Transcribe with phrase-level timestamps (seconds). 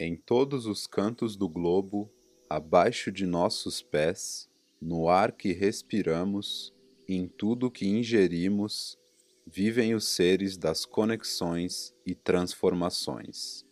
[0.00, 2.08] Em todos os cantos do globo,
[2.48, 4.48] abaixo de nossos pés,
[4.80, 6.72] no ar que respiramos,
[7.08, 8.96] em tudo que ingerimos,
[9.44, 13.64] vivem os seres das conexões e transformações,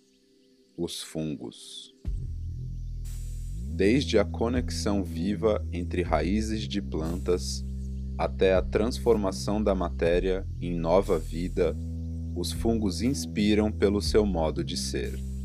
[0.76, 1.94] os fungos.
[3.76, 7.64] Desde a conexão viva entre raízes de plantas
[8.18, 11.76] até a transformação da matéria em nova vida,
[12.34, 15.35] os fungos inspiram pelo seu modo de ser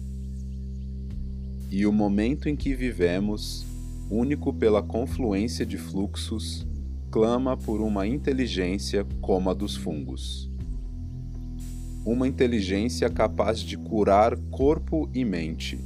[1.71, 3.65] e o momento em que vivemos,
[4.09, 6.67] único pela confluência de fluxos,
[7.09, 10.51] clama por uma inteligência como a dos fungos.
[12.05, 15.79] Uma inteligência capaz de curar corpo e mente.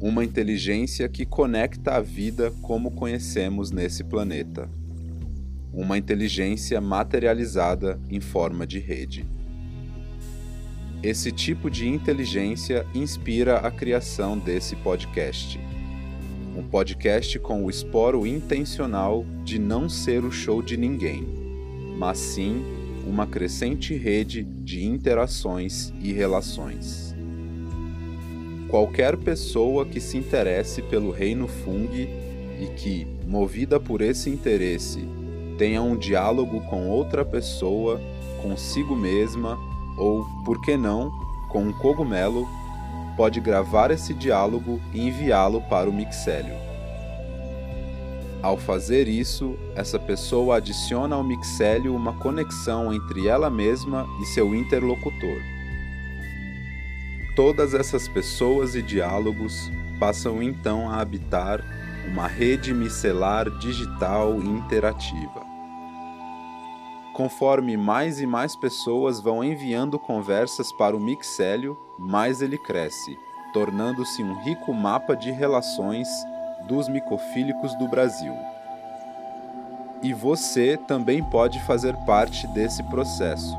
[0.00, 4.66] Uma inteligência que conecta a vida como conhecemos nesse planeta.
[5.74, 9.26] Uma inteligência materializada em forma de rede.
[11.02, 15.58] Esse tipo de inteligência inspira a criação desse podcast.
[16.56, 21.26] Um podcast com o esporo intencional de não ser o show de ninguém,
[21.98, 22.62] mas sim
[23.04, 27.16] uma crescente rede de interações e relações.
[28.68, 35.00] Qualquer pessoa que se interesse pelo reino Fung e que, movida por esse interesse,
[35.58, 38.00] tenha um diálogo com outra pessoa,
[38.40, 41.10] consigo mesma ou, por que não,
[41.48, 42.48] com um cogumelo,
[43.16, 46.54] pode gravar esse diálogo e enviá-lo para o mixélio.
[48.42, 54.54] Ao fazer isso, essa pessoa adiciona ao mixélio uma conexão entre ela mesma e seu
[54.54, 55.38] interlocutor.
[57.36, 61.64] Todas essas pessoas e diálogos passam então a habitar
[62.10, 65.51] uma rede micelar digital interativa.
[67.12, 73.18] Conforme mais e mais pessoas vão enviando conversas para o mixélio, mais ele cresce,
[73.52, 76.08] tornando-se um rico mapa de relações
[76.66, 78.34] dos micofílicos do Brasil.
[80.02, 83.56] E você também pode fazer parte desse processo.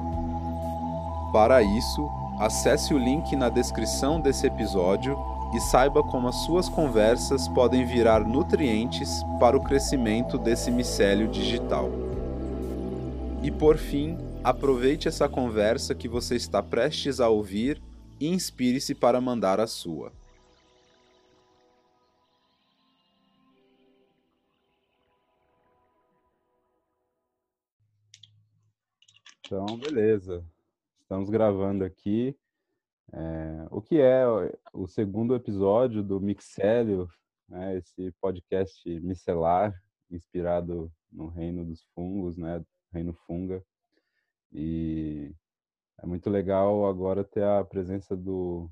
[1.31, 2.09] Para isso,
[2.39, 5.15] acesse o link na descrição desse episódio
[5.53, 12.12] e saiba como as suas conversas podem virar nutrientes para o crescimento desse micélio digital.
[13.43, 17.83] E por fim, aproveite essa conversa que você está prestes a ouvir
[18.17, 20.13] e inspire-se para mandar a sua.
[29.45, 30.41] Então, beleza.
[31.01, 32.33] Estamos gravando aqui.
[33.11, 34.23] É, o que é
[34.71, 37.09] o segundo episódio do Mixélio,
[37.49, 39.75] né, esse podcast micelar
[40.09, 43.63] inspirado no reino dos fungos, né, Reino Funga.
[44.51, 45.33] E
[46.01, 48.69] é muito legal agora ter a presença do,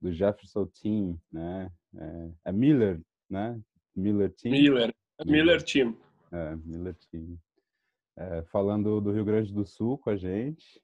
[0.00, 1.72] do Jefferson Team, né?
[1.96, 3.60] É, é Miller, né?
[3.96, 4.52] Miller Team.
[4.52, 5.96] Miller, Miller Team.
[6.30, 7.38] É, Miller Team.
[8.16, 10.82] É, falando do Rio Grande do Sul com a gente.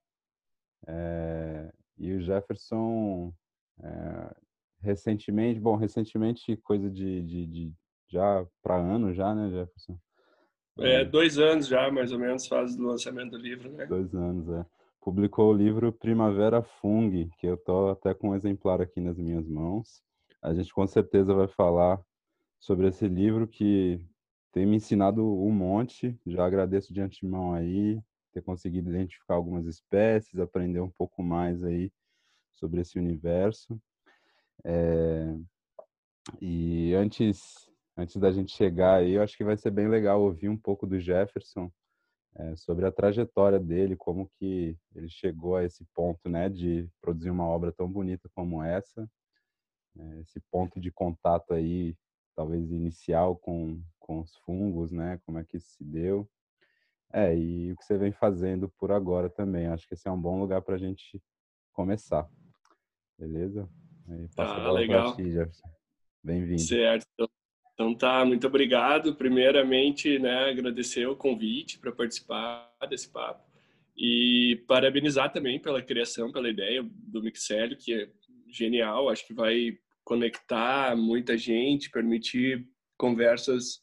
[0.87, 3.35] É, e o Jefferson,
[3.83, 4.37] é,
[4.81, 7.75] recentemente, bom, recentemente, coisa de, de, de
[8.09, 9.99] já para ano já, né, Jefferson?
[10.81, 13.87] É, dois anos já, mais ou menos, faz do lançamento do livro, né?
[13.87, 14.65] Dois anos, é.
[15.01, 19.47] Publicou o livro Primavera Fung, que eu tô até com um exemplar aqui nas minhas
[19.47, 20.03] mãos.
[20.43, 22.01] A gente com certeza vai falar
[22.59, 24.01] sobre esse livro que
[24.53, 26.19] tem me ensinado um monte.
[26.27, 28.01] Já agradeço de antemão aí
[28.33, 31.91] ter conseguido identificar algumas espécies, aprender um pouco mais aí
[32.53, 33.81] sobre esse universo.
[34.65, 35.35] É...
[36.41, 37.70] E antes
[38.01, 40.87] antes da gente chegar aí, eu acho que vai ser bem legal ouvir um pouco
[40.87, 41.71] do Jefferson
[42.35, 47.31] é, sobre a trajetória dele, como que ele chegou a esse ponto, né, de produzir
[47.31, 49.09] uma obra tão bonita como essa,
[49.99, 51.95] é, esse ponto de contato aí,
[52.35, 56.29] talvez inicial com, com os fungos, né, como é que isso se deu.
[57.13, 59.67] É, e o que você vem fazendo por agora também.
[59.67, 61.21] Acho que esse é um bom lugar para a gente
[61.73, 62.31] começar.
[63.19, 63.69] Beleza?
[64.09, 65.17] Aí, ah, legal.
[65.17, 65.25] Ti,
[66.23, 66.61] Bem-vindo.
[66.61, 67.29] Certo.
[67.81, 69.15] Então tá, muito obrigado.
[69.15, 73.43] Primeiramente, né, agradecer o convite para participar desse papo
[73.97, 78.11] e parabenizar também pela criação, pela ideia do Mixélio, que é
[78.51, 79.09] genial.
[79.09, 82.69] Acho que vai conectar muita gente, permitir
[82.99, 83.81] conversas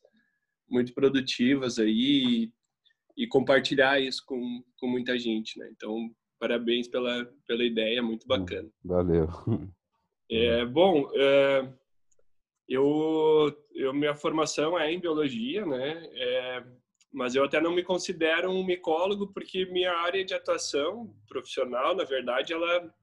[0.69, 2.51] muito produtivas aí
[3.17, 5.71] e, e compartilhar isso com, com muita gente, né?
[5.75, 8.69] Então, parabéns pela, pela ideia, muito hum, bacana.
[8.85, 9.27] Valeu.
[10.29, 11.67] É, bom, é,
[12.68, 16.10] eu, eu minha formação é em biologia, né?
[16.14, 16.64] É,
[17.14, 22.04] mas eu até não me considero um micólogo porque minha área de atuação profissional, na
[22.04, 22.94] verdade, ela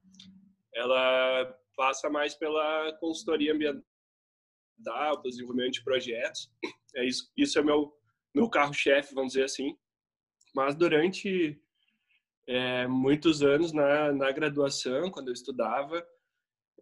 [0.74, 6.50] ela passa mais pela consultoria ambiental, desenvolvimento de projetos.
[6.96, 7.92] É isso, isso é meu
[8.34, 9.76] meu carro-chefe, vamos dizer assim.
[10.54, 11.60] Mas durante
[12.46, 16.04] é, muitos anos na, na graduação, quando eu estudava,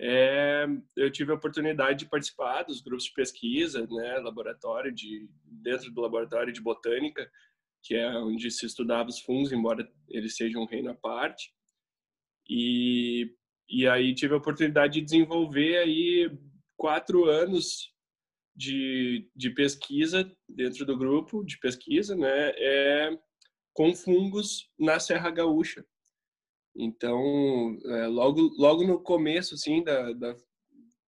[0.00, 0.66] é,
[0.96, 6.00] eu tive a oportunidade de participar dos grupos de pesquisa, né, laboratório de dentro do
[6.00, 7.30] laboratório de botânica,
[7.82, 11.52] que é onde se estudava os fungos, embora eles sejam um reino à parte.
[12.48, 13.34] E
[13.68, 16.30] e aí tive a oportunidade de desenvolver aí
[16.76, 17.90] quatro anos
[18.54, 23.18] de, de pesquisa dentro do grupo de pesquisa, né, é
[23.72, 25.82] com fungos na Serra Gaúcha.
[26.74, 30.36] Então, é, logo, logo no começo, assim, da, da,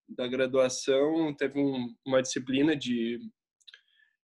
[0.09, 3.19] da graduação, teve um, uma disciplina de,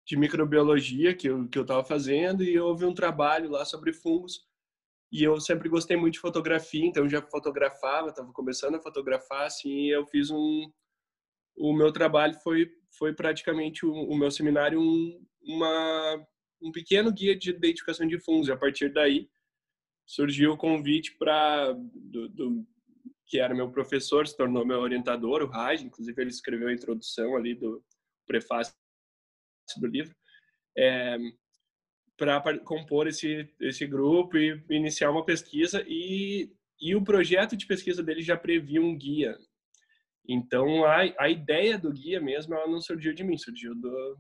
[0.07, 4.45] de microbiologia que eu que eu estava fazendo e houve um trabalho lá sobre fungos
[5.13, 9.87] e eu sempre gostei muito de fotografia então já fotografava estava começando a fotografar assim
[9.87, 10.71] e eu fiz um
[11.57, 16.27] o meu trabalho foi foi praticamente o, o meu seminário um, uma
[16.61, 19.29] um pequeno guia de identificação de fungos a partir daí
[20.07, 22.67] surgiu o convite para do, do,
[23.27, 25.83] que era meu professor se tornou meu orientador o Raj.
[25.83, 27.83] Inclusive ele escreveu a introdução ali do
[28.27, 28.75] prefácio
[29.79, 30.15] do livro.
[30.77, 31.17] É,
[32.17, 35.83] para compor esse esse grupo e iniciar uma pesquisa.
[35.87, 36.51] E
[36.81, 39.39] e o projeto de pesquisa dele já previa um guia.
[40.29, 44.17] Então a, a ideia do guia mesmo ela não surgiu de mim surgiu do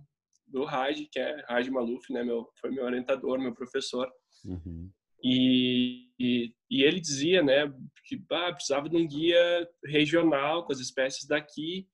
[0.46, 2.22] do Raj que é Raj Maluf né?
[2.22, 4.10] Meu foi meu orientador meu professor.
[4.44, 4.90] Uhum.
[5.22, 7.72] E, e, e, ele dizia, né,
[8.04, 11.86] que ah, precisava de um guia regional com as espécies daqui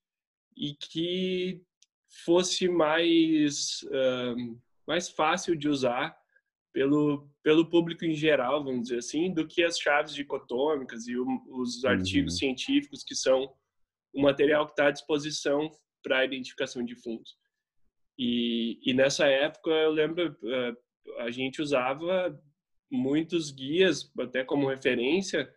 [0.56, 1.62] e que
[2.24, 6.16] fosse mais uh, mais fácil de usar
[6.72, 11.26] pelo pelo público em geral, vamos dizer assim, do que as chaves dicotômicas e o,
[11.50, 12.38] os artigos uhum.
[12.38, 13.52] científicos que são
[14.12, 15.70] o material que está à disposição
[16.02, 17.36] para a identificação de fungos.
[18.18, 20.36] E, e nessa época eu lembro
[21.18, 22.38] a gente usava
[22.90, 25.52] muitos guias, até como referência,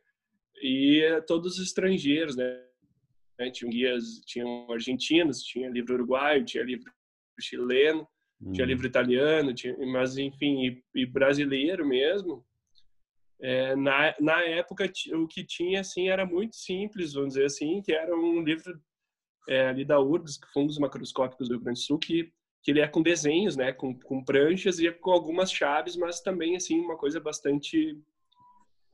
[0.61, 2.67] e todos estrangeiros, né?
[3.51, 6.91] Tinham guias, tinham argentinos, tinha livro uruguaio, tinha livro
[7.39, 8.07] chileno,
[8.39, 8.51] hum.
[8.51, 12.45] tinha livro italiano, tinha, mas enfim, e, e brasileiro mesmo.
[13.41, 14.85] É, na, na época,
[15.15, 18.79] o que tinha, assim, era muito simples, vamos dizer assim, que era um livro
[19.49, 22.31] é, ali da URGS, Fungos Macroscópicos do Rio Grande do Sul, que
[22.61, 26.55] que ele é com desenhos, né, com, com pranchas e com algumas chaves, mas também
[26.55, 27.97] assim uma coisa bastante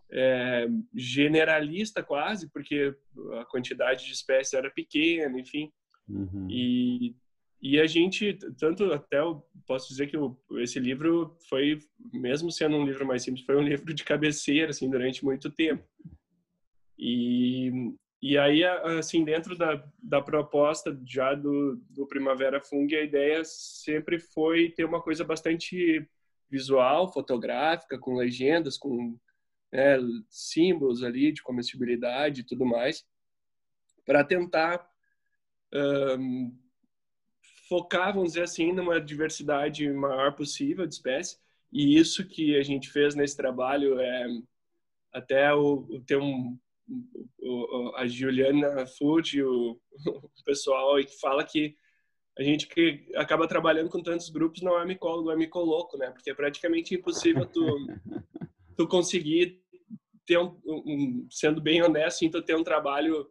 [0.10, 2.96] é, generalista quase, porque
[3.40, 5.72] a quantidade de espécies era pequena, enfim.
[6.08, 6.48] Uhum.
[6.50, 7.16] E,
[7.62, 11.80] e a gente, tanto até eu posso dizer que eu, esse livro foi,
[12.14, 15.84] mesmo sendo um livro mais simples, foi um livro de cabeceira, assim, durante muito tempo.
[16.98, 23.44] E, e aí, assim, dentro da, da proposta já do, do Primavera Fung, a ideia
[23.46, 26.08] sempre foi ter uma coisa bastante
[26.50, 29.18] visual, fotográfica, com legendas, com
[29.72, 29.98] né,
[30.30, 33.06] símbolos ali de comestibilidade e tudo mais,
[34.04, 34.90] para tentar
[36.20, 36.58] um,
[37.68, 41.40] focar, vamos dizer assim, numa diversidade maior possível de espécies.
[41.72, 44.26] E isso que a gente fez nesse trabalho é
[45.14, 46.58] até o, ter um
[47.40, 51.76] o, a Juliana Food, o, o pessoal que fala que
[52.38, 56.12] a gente que acaba trabalhando com tantos grupos não é micólogo, é micoloco, né?
[56.12, 57.66] Porque é praticamente impossível tu,
[58.78, 59.62] tu conseguir
[60.26, 63.28] ter um, um, sendo bem honesto, então ter um trabalho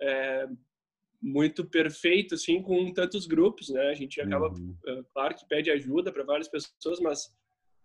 [0.00, 0.48] é,
[1.22, 3.88] muito perfeito assim com tantos grupos, né?
[3.88, 4.76] A gente acaba, uhum.
[4.86, 7.32] É, claro que pede ajuda para várias pessoas, mas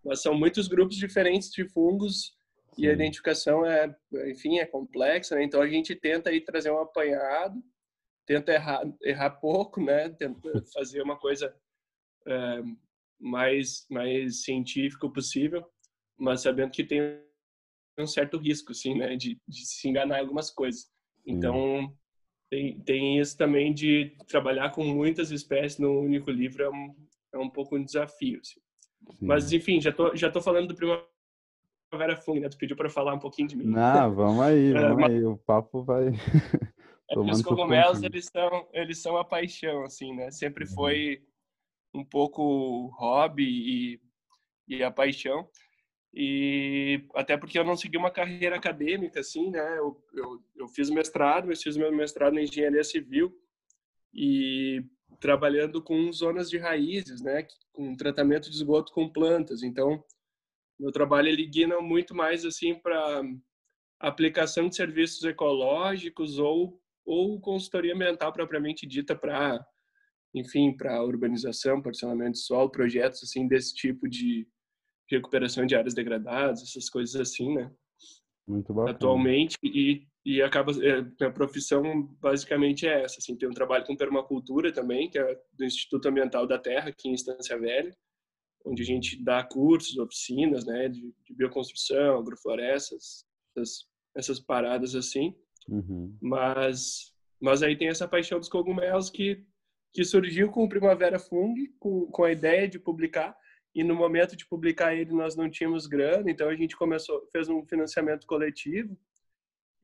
[0.06, 2.35] mas são muitos grupos diferentes de fungos
[2.76, 3.94] e a identificação é,
[4.28, 5.44] enfim, é complexa, né?
[5.44, 7.62] Então a gente tenta aí trazer um apanhado,
[8.26, 10.10] tenta errar, errar pouco, né?
[10.10, 10.40] Tenta
[10.74, 11.54] fazer uma coisa
[12.26, 12.62] é,
[13.18, 15.64] mais mais científica possível,
[16.18, 17.00] mas sabendo que tem
[17.98, 19.16] um certo risco, sim, né?
[19.16, 20.90] De, de se enganar em algumas coisas.
[21.26, 21.96] Então
[22.50, 26.94] tem, tem isso também de trabalhar com muitas espécies no único livro é um,
[27.34, 28.40] é um pouco um desafio.
[28.40, 28.60] Assim.
[29.20, 31.06] Mas enfim, já tô já tô falando do primeiro
[31.96, 32.48] Vera Fung, né?
[32.48, 33.66] Tu pediu para falar um pouquinho de mim.
[33.66, 35.24] Não, vamos aí, é, vamos aí.
[35.24, 36.08] O papo vai.
[37.10, 40.30] é os cogumelos, eles são, eles são a paixão, assim, né?
[40.30, 40.70] Sempre uhum.
[40.70, 41.22] foi
[41.94, 44.00] um pouco hobby e,
[44.76, 45.48] e a paixão.
[46.18, 49.78] E até porque eu não segui uma carreira acadêmica, assim, né?
[49.78, 53.36] Eu, eu, eu fiz mestrado, eu fiz meu mestrado em engenharia civil
[54.14, 54.82] e
[55.20, 57.46] trabalhando com zonas de raízes, né?
[57.72, 59.62] Com tratamento de esgoto com plantas.
[59.62, 60.02] Então,
[60.78, 63.22] meu trabalho ele guia muito mais assim para
[64.00, 69.64] aplicação de serviços ecológicos ou ou consultoria ambiental propriamente dita para,
[70.34, 74.44] enfim, para urbanização, parcelamento de solo, projetos assim desse tipo de
[75.08, 77.72] recuperação de áreas degradadas, essas coisas assim, né?
[78.44, 78.90] Muito bacana.
[78.96, 83.96] Atualmente e e acaba é, a profissão basicamente é essa, assim, tem um trabalho com
[83.96, 87.96] permacultura também, que é do Instituto Ambiental da Terra aqui em Estância Velha,
[88.66, 93.24] onde a gente dá cursos, oficinas, né, de, de bioconstrução, agroflorestas,
[93.56, 95.34] essas, essas paradas assim.
[95.68, 96.16] Uhum.
[96.20, 99.44] Mas mas aí tem essa paixão dos cogumelos que
[99.92, 103.34] que surgiu com o Primavera Fung, com, com a ideia de publicar
[103.74, 107.48] e no momento de publicar ele nós não tínhamos grana, então a gente começou fez
[107.48, 108.98] um financiamento coletivo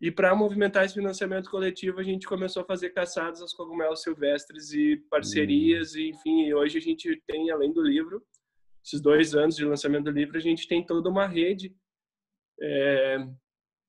[0.02, 4.72] e para movimentar esse financiamento coletivo, a gente começou a fazer caçadas aos cogumelos silvestres
[4.72, 8.20] e parcerias, e, enfim, e hoje a gente tem, além do livro,
[8.84, 11.74] esses dois anos de lançamento do livro, a gente tem toda uma rede
[12.60, 13.18] é,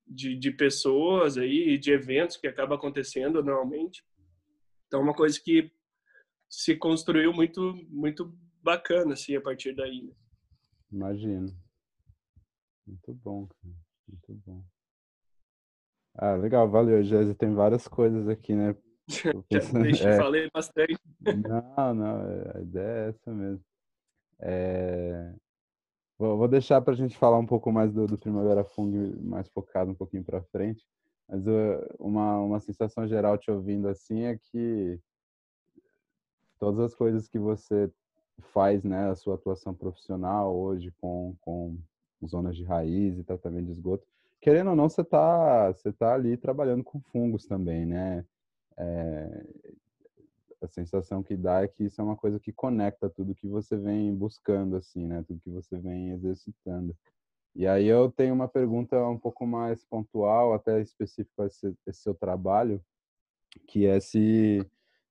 [0.06, 4.04] de, de pessoas aí, de eventos que acaba acontecendo normalmente.
[4.88, 5.72] Então, é uma coisa que
[6.50, 8.32] se construiu muito, muito
[8.62, 10.04] bacana, assim, a partir daí.
[10.04, 10.14] Né?
[10.92, 11.48] Imagino.
[12.86, 13.48] Muito bom,
[14.08, 14.64] muito bom.
[16.16, 17.34] Ah, legal, valeu, Jéssica.
[17.34, 18.76] Tem várias coisas aqui, né?
[19.84, 20.18] Deixa, é...
[20.18, 20.96] falei bastante.
[21.22, 22.22] Não, não,
[22.56, 23.64] a ideia é essa mesmo.
[24.40, 25.34] É...
[26.18, 29.92] Vou, deixar para a gente falar um pouco mais do, do Primavera Fung, mais focado
[29.92, 30.86] um pouquinho para frente.
[31.28, 35.00] Mas uh, uma, uma sensação geral te ouvindo assim é que
[36.60, 37.92] todas as coisas que você
[38.54, 41.78] faz, né, a sua atuação profissional hoje com, com
[42.26, 44.06] zonas de raiz e tratamento de esgoto,
[44.40, 48.26] querendo ou não, você está você tá ali trabalhando com fungos também, né?
[48.78, 49.46] É,
[50.66, 53.78] a sensação que dá é que isso é uma coisa que conecta tudo que você
[53.78, 55.24] vem buscando, assim, né?
[55.28, 56.96] Tudo que você vem exercitando.
[57.56, 62.16] E aí eu tenho uma pergunta um pouco mais pontual, até específica esse, esse seu
[62.16, 62.84] trabalho,
[63.68, 64.66] que é se,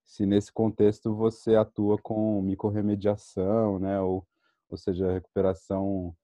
[0.05, 3.99] se nesse contexto você atua com microrremediação, né?
[4.01, 4.27] Ou,
[4.69, 6.15] ou seja, recuperação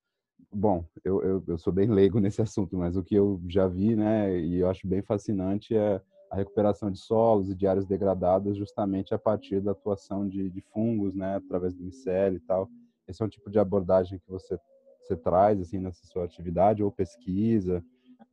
[0.52, 3.96] bom, eu, eu, eu, sou bem leigo nesse assunto, mas o que eu já vi,
[3.96, 8.56] né, e eu acho bem fascinante é a recuperação de solos e de áreas degradadas
[8.58, 12.70] justamente a partir da atuação de, de fungos, né, através do micélio e tal.
[13.08, 14.58] Esse é um tipo de abordagem que você,
[15.02, 17.84] você traz, assim, nessa sua atividade ou pesquisa?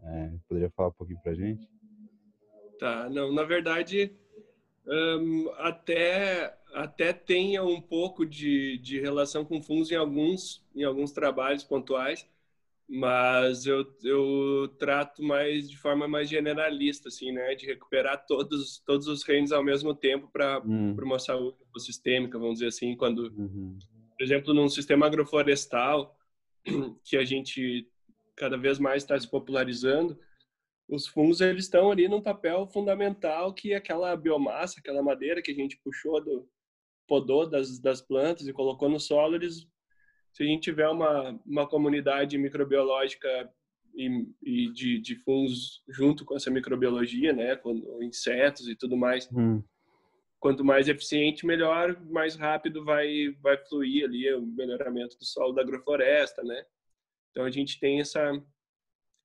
[0.02, 1.66] É, poderia falar um pouquinho para gente?
[2.78, 4.14] Tá, não, na verdade,
[4.86, 11.10] um, até até tenha um pouco de, de relação com fungos em alguns em alguns
[11.10, 12.28] trabalhos pontuais,
[12.88, 19.08] mas eu, eu trato mais de forma mais generalista, assim, né, de recuperar todos todos
[19.08, 20.94] os reinos ao mesmo tempo para hum.
[21.02, 23.76] uma saúde ecossistêmica, vamos dizer assim, quando, uhum.
[24.16, 26.16] por exemplo, num sistema agroflorestal
[27.04, 27.90] que a gente
[28.36, 30.18] cada vez mais está se popularizando,
[30.88, 35.54] os fungos eles estão ali num papel fundamental que aquela biomassa, aquela madeira que a
[35.54, 36.48] gente puxou do
[37.08, 39.66] podou das, das plantas e colocou no solo, eles
[40.36, 43.50] se a gente tiver uma, uma comunidade microbiológica
[43.94, 49.26] e, e de, de fungos junto com essa microbiologia, né, com insetos e tudo mais,
[49.32, 49.62] hum.
[50.38, 55.62] quanto mais eficiente, melhor, mais rápido vai vai fluir ali o melhoramento do solo da
[55.62, 56.66] agrofloresta, né?
[57.30, 58.30] Então a gente tem essa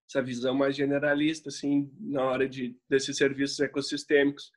[0.10, 4.50] essa visão mais generalista assim na hora de desses serviços ecossistêmicos.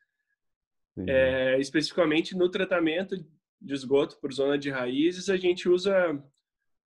[1.08, 3.16] É, especificamente no tratamento
[3.60, 6.22] de esgoto por zona de raízes, a gente usa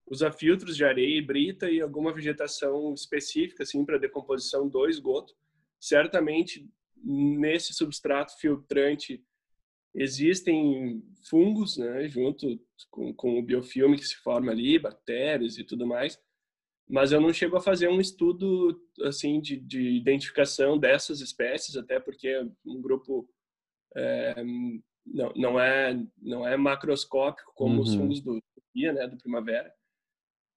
[0.10, 5.34] usa filtros de areia e brita e alguma vegetação específica assim para decomposição do esgoto.
[5.80, 6.68] Certamente
[7.04, 9.24] nesse substrato filtrante
[9.94, 12.60] existem fungos, né, junto
[12.90, 16.20] com, com o biofilme que se forma ali, bactérias e tudo mais.
[16.90, 22.00] Mas eu não chego a fazer um estudo assim de, de identificação dessas espécies, até
[22.00, 23.30] porque é um grupo
[23.96, 24.42] é,
[25.06, 27.82] não, não é não é macroscópico como uhum.
[27.82, 28.42] os fungos do
[28.74, 29.74] dia, né, do primavera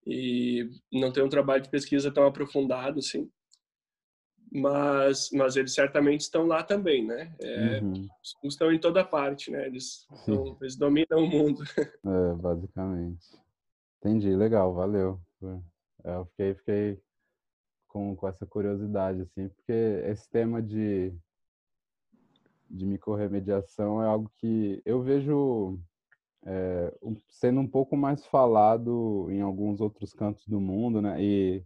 [0.07, 3.31] e não tem um trabalho de pesquisa tão aprofundado assim.
[4.53, 7.33] Mas mas eles certamente estão lá também né?
[7.41, 8.09] É, uhum.
[8.45, 9.67] estão em toda parte né?
[9.67, 11.63] Eles estão, eles dominam o mundo.
[12.05, 13.27] É, basicamente.
[13.99, 15.21] Entendi legal valeu.
[16.05, 17.03] É, eu fiquei fiquei
[17.87, 19.73] com, com essa curiosidade assim porque
[20.07, 21.13] esse tema de
[22.69, 25.79] de microrremediação é algo que eu vejo
[26.47, 26.95] é,
[27.29, 31.23] sendo um pouco mais falado em alguns outros cantos do mundo, né?
[31.23, 31.65] E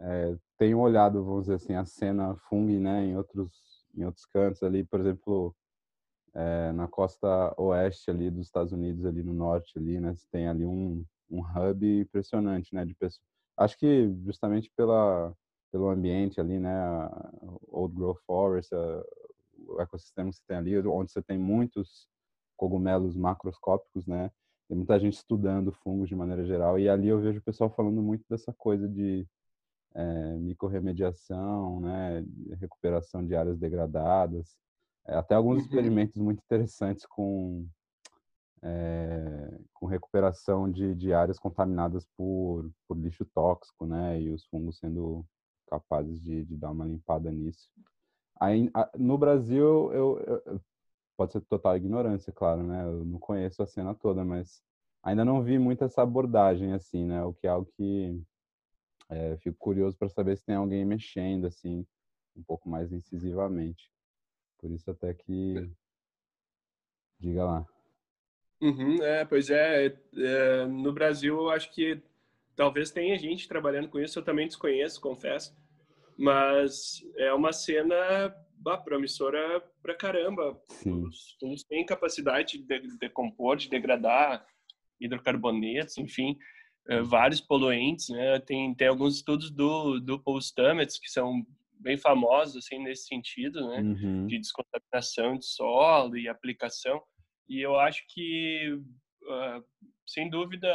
[0.00, 3.04] é, tenho olhado, vamos dizer assim, a cena Fung, né?
[3.06, 5.54] Em outros em outros cantos ali, por exemplo,
[6.34, 10.14] é, na costa oeste ali dos Estados Unidos, ali no norte ali, né?
[10.30, 12.84] Tem ali um um hub impressionante, né?
[12.84, 13.22] De pessoas.
[13.56, 15.34] Acho que justamente pela
[15.70, 16.70] pelo ambiente ali, né?
[17.68, 22.08] Old Growth Forest, o ecossistema que você tem ali, onde você tem muitos
[22.58, 24.30] cogumelos macroscópicos, né?
[24.68, 28.02] Tem muita gente estudando fungos de maneira geral e ali eu vejo o pessoal falando
[28.02, 29.26] muito dessa coisa de
[29.94, 30.36] é,
[31.80, 32.26] né?
[32.60, 34.54] Recuperação de áreas degradadas,
[35.06, 35.62] é, até alguns uhum.
[35.62, 37.66] experimentos muito interessantes com
[38.60, 44.20] é, com recuperação de, de áreas contaminadas por, por lixo tóxico, né?
[44.20, 45.24] E os fungos sendo
[45.68, 47.70] capazes de, de dar uma limpada nisso.
[48.40, 50.60] Aí, no Brasil, eu, eu,
[51.18, 52.84] pode ser total ignorância, claro, né?
[52.84, 54.62] Eu não conheço a cena toda, mas
[55.02, 57.24] ainda não vi muito essa abordagem, assim, né?
[57.24, 58.22] O que é algo que
[59.10, 61.84] é, fico curioso para saber se tem alguém mexendo, assim,
[62.36, 63.90] um pouco mais incisivamente.
[64.58, 65.68] Por isso até que...
[67.18, 67.66] Diga lá.
[68.60, 72.00] Uhum, é, pois é, é, no Brasil eu acho que
[72.54, 75.56] talvez tenha gente trabalhando com isso, eu também desconheço, confesso,
[76.16, 77.96] mas é uma cena
[78.60, 80.60] bah, promissora pra caramba.
[81.42, 84.46] Os têm capacidade de decompor, de degradar
[85.00, 86.36] hidrocarbonetos, enfim,
[86.88, 88.40] é, vários poluentes, né?
[88.40, 91.46] Tem, tem alguns estudos do, do Paul Stamets que são
[91.80, 93.80] bem famosos, assim, nesse sentido, né?
[93.80, 94.26] Uhum.
[94.26, 97.00] De descontaminação de solo e aplicação.
[97.48, 99.64] E eu acho que, uh,
[100.06, 100.68] sem dúvida,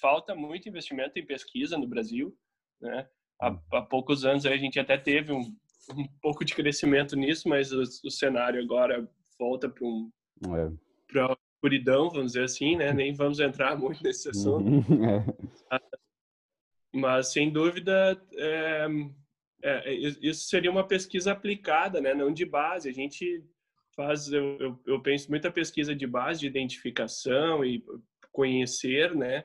[0.00, 2.36] falta muito investimento em pesquisa no Brasil.
[2.80, 3.08] Né?
[3.40, 5.56] Há, há poucos anos a gente até teve um,
[5.96, 10.10] um pouco de crescimento nisso, mas o, o cenário agora volta para um,
[10.46, 10.70] é.
[11.10, 12.92] para escuridão, vamos dizer assim, né?
[12.92, 14.68] Nem vamos entrar muito nesse assunto.
[14.68, 15.04] Uhum,
[15.72, 15.80] é.
[16.92, 18.86] Mas, sem dúvida, é,
[19.62, 22.14] é, isso seria uma pesquisa aplicada, né?
[22.14, 22.88] Não de base.
[22.88, 23.44] A gente
[23.94, 27.84] faz, eu, eu, eu, penso muita pesquisa de base, de identificação e
[28.32, 29.44] conhecer, né,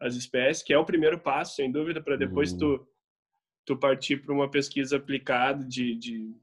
[0.00, 2.58] as espécies, que é o primeiro passo, sem dúvida, para depois uhum.
[2.58, 2.88] tu,
[3.66, 6.34] tu partir para uma pesquisa aplicada de, de,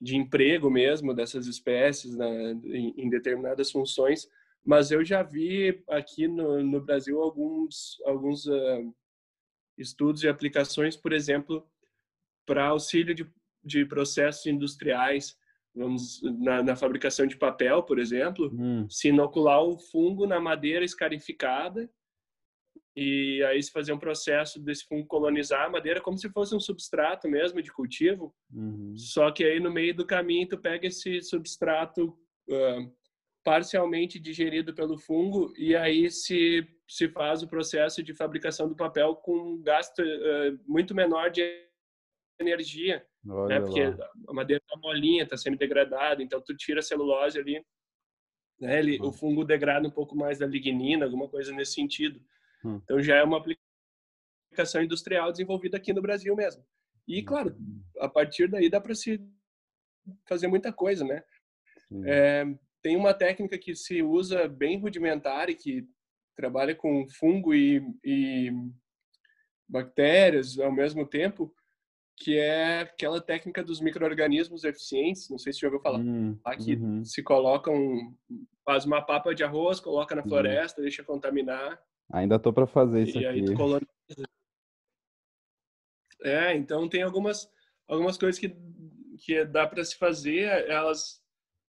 [0.00, 4.28] de, emprego mesmo dessas espécies né, em, em, determinadas funções.
[4.62, 8.94] Mas eu já vi aqui no, no Brasil alguns, alguns uh,
[9.78, 11.66] estudos e aplicações, por exemplo,
[12.44, 13.26] para auxílio de,
[13.64, 15.38] de processos industriais,
[15.74, 18.86] vamos na, na, fabricação de papel, por exemplo, hum.
[18.90, 21.90] se inocular o fungo na madeira escarificada
[22.96, 26.60] e aí se fazer um processo desse fungo colonizar a madeira como se fosse um
[26.60, 28.34] substrato mesmo de cultivo.
[28.52, 28.94] Uhum.
[28.96, 32.08] Só que aí no meio do caminho tu pega esse substrato
[32.48, 32.92] uh,
[33.44, 39.14] parcialmente digerido pelo fungo e aí se se faz o processo de fabricação do papel
[39.14, 41.42] com gasto uh, muito menor de
[42.40, 43.60] energia né?
[43.60, 43.80] Porque
[44.28, 47.64] a madeira tá molinha, tá semi-degradada, então tu tira a celulose ali,
[48.58, 48.78] né?
[48.78, 49.08] Ele, hum.
[49.08, 52.20] O fungo degrada um pouco mais da lignina, alguma coisa nesse sentido.
[52.64, 52.80] Hum.
[52.82, 56.64] Então já é uma aplicação industrial desenvolvida aqui no Brasil mesmo.
[57.06, 57.24] E, hum.
[57.24, 57.56] claro,
[57.98, 59.20] a partir daí dá para se
[60.26, 61.22] fazer muita coisa, né?
[62.04, 62.46] É,
[62.82, 65.88] tem uma técnica que se usa bem rudimentar e que
[66.36, 68.50] trabalha com fungo e, e
[69.68, 71.52] bactérias ao mesmo tempo,
[72.16, 76.74] que é aquela técnica dos micro-organismos eficientes, não sei se já ouviu falar, hum, aqui
[76.74, 77.04] uhum.
[77.04, 78.14] se colocam,
[78.64, 80.28] faz uma papa de arroz, coloca na uhum.
[80.28, 80.84] floresta, uhum.
[80.84, 81.80] deixa contaminar.
[82.12, 83.40] Ainda tô para fazer isso e aqui.
[83.40, 83.88] Aí coloniza.
[86.22, 87.50] É, então tem algumas
[87.88, 88.54] algumas coisas que
[89.22, 91.22] que dá para se fazer, elas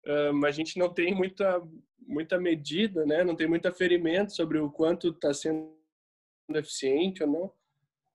[0.06, 1.60] um, a gente não tem muita
[2.06, 3.22] muita medida, né?
[3.22, 5.72] Não tem muito aferimento sobre o quanto está sendo
[6.54, 7.52] eficiente ou não.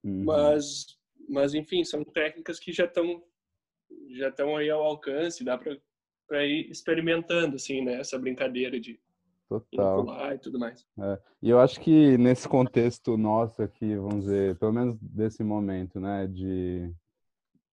[0.04, 0.26] Uhum.
[0.26, 0.98] Mas
[1.30, 3.24] mas enfim, são técnicas que já estão
[4.12, 9.00] já estão aí ao alcance, dá para ir experimentando assim, né, essa brincadeira de
[9.48, 10.34] Total.
[10.34, 10.86] e tudo mais.
[11.00, 11.20] É.
[11.42, 16.28] E eu acho que nesse contexto nosso aqui, vamos dizer, pelo menos desse momento, né,
[16.28, 16.94] de,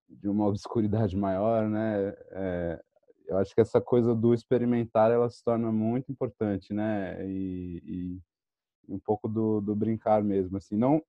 [0.08, 2.82] de uma obscuridade maior, né, é,
[3.26, 8.22] eu acho que essa coisa do experimentar, ela se torna muito importante, né, e, e
[8.88, 11.02] um pouco do, do brincar mesmo, assim, não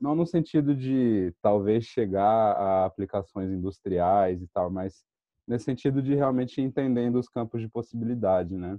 [0.00, 5.04] não no sentido de talvez chegar a aplicações industriais e tal, mas
[5.46, 8.78] nesse sentido de realmente entendendo os campos de possibilidade, né?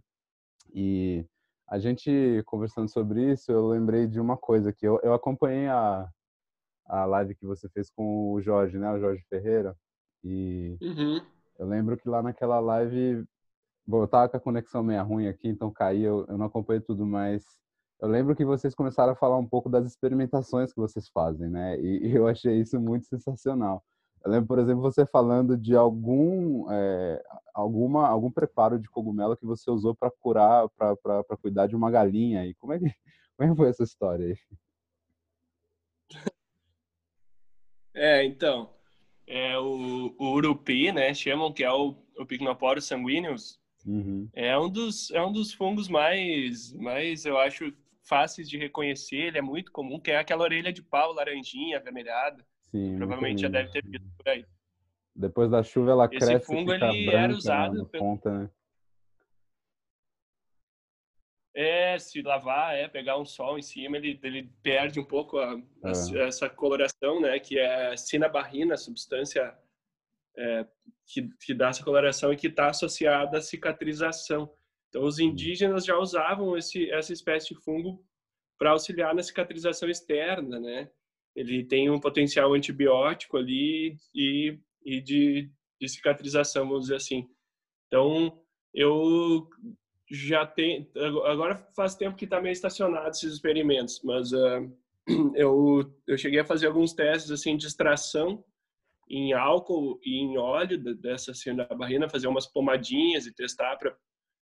[0.73, 1.25] E
[1.67, 6.09] a gente conversando sobre isso, eu lembrei de uma coisa que eu, eu acompanhei a,
[6.85, 8.91] a live que você fez com o Jorge, né?
[8.91, 9.75] O Jorge Ferreira.
[10.23, 11.21] E uhum.
[11.57, 13.25] eu lembro que lá naquela live,
[13.87, 16.81] bom, eu tava com a conexão meio ruim aqui, então caí, eu, eu não acompanhei
[16.81, 17.43] tudo, mas
[18.01, 21.79] eu lembro que vocês começaram a falar um pouco das experimentações que vocês fazem, né?
[21.79, 23.83] E, e eu achei isso muito sensacional.
[24.23, 29.45] Eu lembro, por exemplo, você falando de algum é, alguma algum preparo de cogumelo que
[29.45, 32.45] você usou para curar, para cuidar de uma galinha.
[32.45, 32.85] E como é que
[33.35, 34.37] como é que foi essa história aí?
[37.93, 38.69] É, então,
[39.27, 41.13] é o, o urupi, né?
[41.13, 44.29] Chamam que é o, o Pycnoporus sanguíneos, uhum.
[44.33, 49.27] é um dos é um dos fungos mais mais eu acho fáceis de reconhecer.
[49.27, 52.45] Ele é muito comum, que é aquela orelha de pau laranjinha, avermelhada.
[52.71, 54.45] Sim, Provavelmente já deve ter visto por aí.
[55.13, 58.49] Depois da chuva ela Esse cresce Esse fungo ele era usado na ponta, né?
[61.53, 65.61] É, se lavar, é pegar um sol em cima, ele, ele perde um pouco a,
[65.83, 65.87] é.
[65.89, 67.37] a, essa coloração, né?
[67.39, 69.53] Que é sinabarrina, a substância
[70.37, 70.65] é,
[71.05, 74.49] que, que dá essa coloração e que está associada à cicatrização.
[74.87, 78.01] Então, os indígenas já usavam esse, essa espécie de fungo
[78.57, 80.89] para auxiliar na cicatrização externa, né?
[81.35, 87.27] Ele tem um potencial antibiótico ali e, e de, de cicatrização, vamos dizer assim.
[87.87, 88.41] Então,
[88.73, 89.47] eu
[90.09, 90.89] já tem
[91.25, 94.69] agora faz tempo que está meio estacionado esses experimentos, mas uh,
[95.35, 98.43] eu eu cheguei a fazer alguns testes assim de extração
[99.09, 101.33] em álcool e em óleo dessa
[101.77, 103.95] barrina, fazer umas pomadinhas e testar para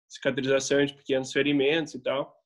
[0.08, 2.39] cicatrização de pequenos ferimentos e tal.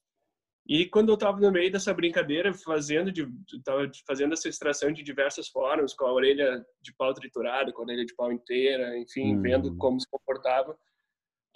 [0.66, 3.26] E quando eu estava no meio dessa brincadeira, fazendo de,
[3.64, 7.84] tava fazendo essa extração de diversas formas, com a orelha de pau triturada, com a
[7.84, 9.76] orelha de pau inteira, enfim, vendo uhum.
[9.76, 10.74] como se comportava,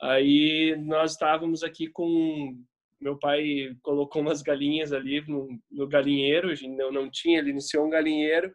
[0.01, 2.57] Aí nós estávamos aqui com
[3.01, 7.51] meu pai colocou umas galinhas ali no, no galinheiro, a gente não, não tinha, ele
[7.51, 8.53] iniciou um galinheiro.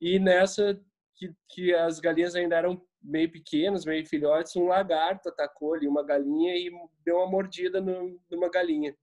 [0.00, 0.80] E nessa
[1.16, 6.04] que, que as galinhas ainda eram meio pequenas, meio filhotes, um lagarto atacou ali uma
[6.04, 6.70] galinha e
[7.04, 8.96] deu uma mordida no, numa galinha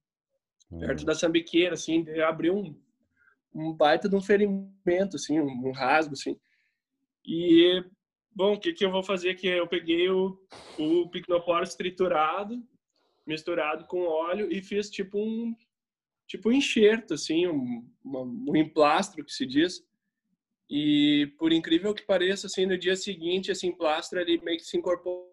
[0.70, 1.06] perto uhum.
[1.06, 2.80] da sambiqueira, assim, abriu um,
[3.54, 6.40] um baita de um ferimento, assim, um, um rasgo, assim.
[7.26, 7.84] E
[8.36, 9.48] Bom, o que, que eu vou fazer aqui?
[9.48, 10.36] Eu peguei o,
[10.80, 12.56] o Picnoporus triturado,
[13.28, 15.56] misturado com óleo e fiz tipo um
[16.26, 19.86] tipo um enxerto, assim, um, uma, um emplastro que se diz.
[20.68, 24.78] E por incrível que pareça, assim, no dia seguinte, esse emplastro ele meio que se
[24.78, 25.28] incorporou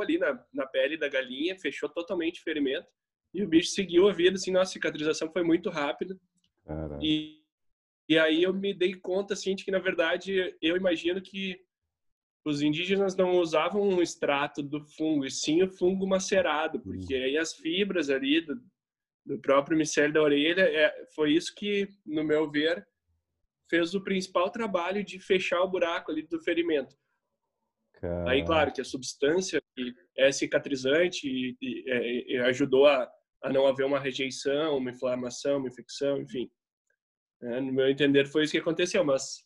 [0.00, 2.86] ali na, na pele da galinha, fechou totalmente o ferimento.
[3.34, 6.18] E o bicho seguiu a vida, assim, nossa, a cicatrização foi muito rápida.
[7.00, 7.42] E,
[8.08, 11.60] e aí eu me dei conta, assim, de que, na verdade, eu imagino que
[12.44, 17.24] os indígenas não usavam um extrato do fungo, e sim o fungo macerado, porque uhum.
[17.24, 18.62] aí as fibras ali do,
[19.24, 22.86] do próprio micélio da orelha, é, foi isso que, no meu ver,
[23.68, 26.96] fez o principal trabalho de fechar o buraco ali do ferimento.
[28.28, 29.60] Aí, claro, que a substância
[30.16, 33.10] é cicatrizante e, e, é, e ajudou a,
[33.46, 36.50] a, não haver uma rejeição, uma inflamação, uma infecção, enfim.
[37.42, 39.44] É, no meu entender, foi isso que aconteceu, mas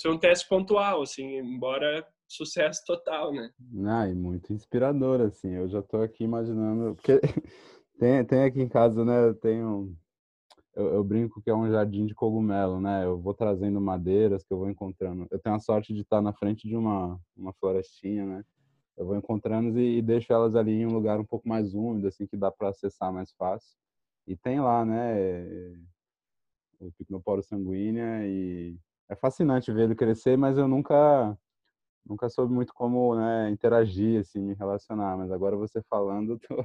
[0.00, 3.50] foi um teste pontual, assim, embora sucesso total, né?
[3.86, 5.52] Ah, e muito inspirador, assim.
[5.52, 6.94] Eu já tô aqui imaginando.
[6.96, 7.20] Porque
[7.98, 9.28] tem, tem aqui em casa, né?
[9.28, 9.96] Eu tenho.
[10.74, 13.04] Eu, eu, brinco que é um jardim de cogumelo, né?
[13.04, 15.26] Eu vou trazendo madeiras que eu vou encontrando.
[15.30, 18.44] Eu tenho a sorte de estar na frente de uma, uma florestinha, né?
[18.96, 22.08] Eu vou encontrando e, e deixo elas ali em um lugar um pouco mais úmido,
[22.08, 23.76] assim, que dá para acessar mais fácil.
[24.26, 25.76] E tem lá, né?
[26.80, 28.76] O Picnoporo sanguínea e
[29.08, 31.36] é fascinante ver ele crescer, mas eu nunca
[32.04, 36.64] nunca soube muito como né, interagir, assim, me relacionar, mas agora você falando, tô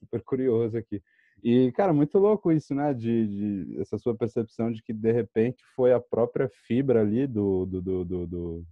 [0.00, 1.02] super curioso aqui.
[1.42, 3.26] E, cara, muito louco isso, né, de,
[3.66, 7.82] de essa sua percepção de que, de repente, foi a própria fibra ali do, do,
[7.82, 8.66] do, do,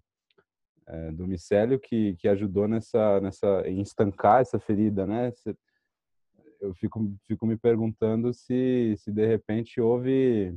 [0.89, 5.31] é, do micélio que, que ajudou nessa, nessa, em estancar essa ferida, né?
[6.61, 10.57] eu fico, fico me perguntando se, se, de repente, houve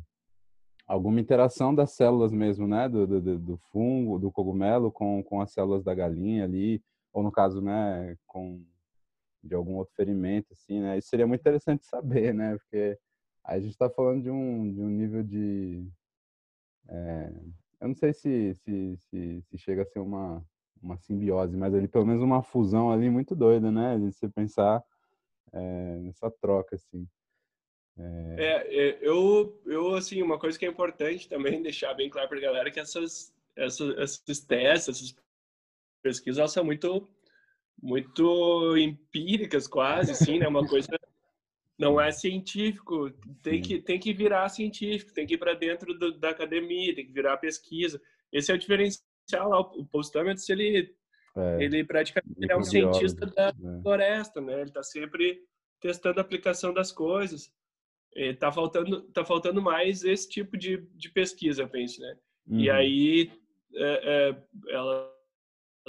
[0.87, 5.51] alguma interação das células mesmo, né, do, do, do, fungo, do cogumelo com, com as
[5.51, 8.63] células da galinha ali, ou no caso, né, com
[9.43, 12.97] de algum outro ferimento, assim, né, isso seria muito interessante saber, né, porque
[13.43, 15.87] a gente está falando de um, de um nível de,
[16.89, 17.33] é,
[17.81, 20.45] eu não sei se, se, se, se, chega a ser uma,
[20.81, 24.83] uma simbiose, mas ali pelo menos uma fusão ali muito doida, né, de você pensar
[25.51, 27.07] é, nessa troca, assim.
[27.97, 28.35] É...
[28.37, 32.41] é, eu, eu, assim, uma coisa que é importante também deixar bem claro para a
[32.41, 35.15] galera é que essas, essas, esses testes, essas
[36.03, 37.09] pesquisas, elas são muito,
[37.81, 40.47] muito empíricas quase, assim, né?
[40.47, 40.87] Uma coisa
[41.81, 43.09] não é científico,
[43.41, 47.07] tem que, tem que virar científico, tem que ir para dentro do, da academia, tem
[47.07, 47.99] que virar pesquisa.
[48.31, 50.95] Esse é o diferencial lá, o Postâmetros, ele,
[51.35, 53.79] é, ele praticamente ele é um cientista da né?
[53.81, 54.53] floresta, né?
[54.53, 55.41] Ele está sempre
[55.81, 57.51] testando a aplicação das coisas
[58.13, 62.17] está é, faltando tá faltando mais esse tipo de, de pesquisa eu penso né
[62.47, 62.59] uhum.
[62.59, 63.31] e aí
[63.73, 65.09] é, é, elas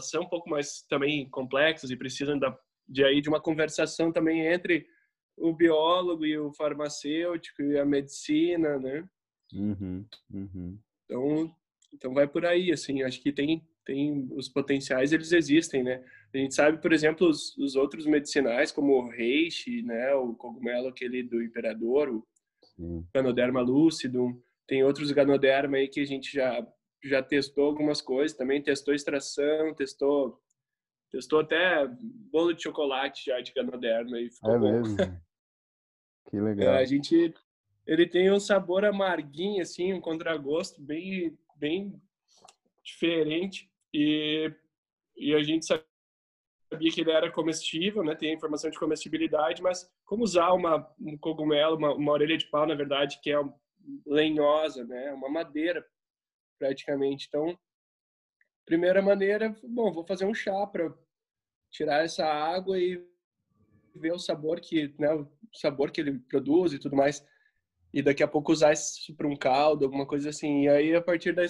[0.01, 2.57] são um pouco mais também complexas e precisam da,
[2.89, 4.87] de aí de uma conversação também entre
[5.43, 9.05] o biólogo e o farmacêutico e a medicina né
[9.53, 10.07] uhum.
[10.33, 10.79] Uhum.
[11.05, 11.55] então
[11.93, 16.39] então vai por aí assim acho que tem tem os potenciais eles existem né A
[16.39, 21.23] gente sabe, por exemplo, os, os outros medicinais, como o reishi, né, o cogumelo aquele
[21.23, 22.27] do imperador, o
[22.75, 23.07] Sim.
[23.15, 26.67] Ganoderma lucidum, tem outros Ganoderma aí que a gente já
[27.05, 30.41] já testou algumas coisas, também testou extração, testou
[31.11, 31.87] testou até
[32.31, 34.73] bolo de chocolate já de Ganoderma e ficou é bom.
[34.73, 34.97] mesmo.
[36.33, 36.77] Que legal.
[36.77, 37.35] É, a gente
[37.87, 42.01] ele tem um sabor amarguinho assim, um contragosto bem bem
[42.83, 44.51] diferente e
[45.15, 48.15] e a gente sabia que ele era comestível, né?
[48.15, 52.47] Tem a informação de comestibilidade, mas como usar uma um cogumelo, uma, uma orelha de
[52.47, 53.37] pau, na verdade, que é
[54.07, 55.13] lenhosa, né?
[55.13, 55.87] Uma madeira
[56.59, 57.27] praticamente.
[57.29, 57.59] Então,
[58.65, 60.95] primeira maneira, bom, vou fazer um chá para
[61.71, 63.12] tirar essa água e
[63.95, 67.25] ver o sabor que, né, o sabor que ele produz e tudo mais.
[67.93, 70.65] E daqui a pouco usar isso para um caldo, alguma coisa assim.
[70.65, 71.47] E aí, a partir daí,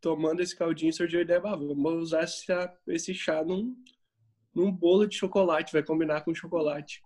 [0.00, 2.24] tomando esse caldinho, surgiu a ideia, ah, vamos usar
[2.88, 3.76] esse chá num,
[4.54, 7.00] num bolo de chocolate, vai combinar com chocolate.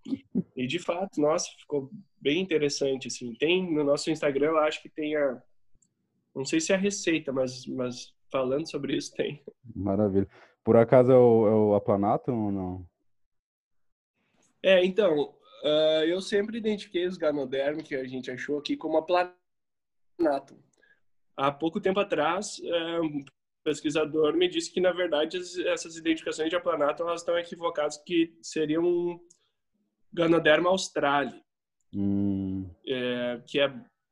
[0.57, 3.35] E de fato, nossa, ficou bem interessante, assim.
[3.35, 5.43] Tem no nosso Instagram, eu acho que tem a,
[6.35, 9.43] não sei se é a receita, mas, mas falando sobre isso tem.
[9.75, 10.29] Maravilha.
[10.65, 12.87] Por acaso é o, é o aplanato ou não?
[14.62, 19.37] É, então, uh, eu sempre identifiquei os Ganoderm que a gente achou aqui como aplanato.
[21.37, 23.25] Há pouco tempo atrás, uh, um
[23.64, 28.85] pesquisador me disse que, na verdade, essas identificações de aplanato elas estão equivocadas, que seriam
[28.85, 29.20] um
[30.12, 31.42] Ganoderma australi,
[31.94, 32.68] hum.
[32.87, 33.68] é, que é,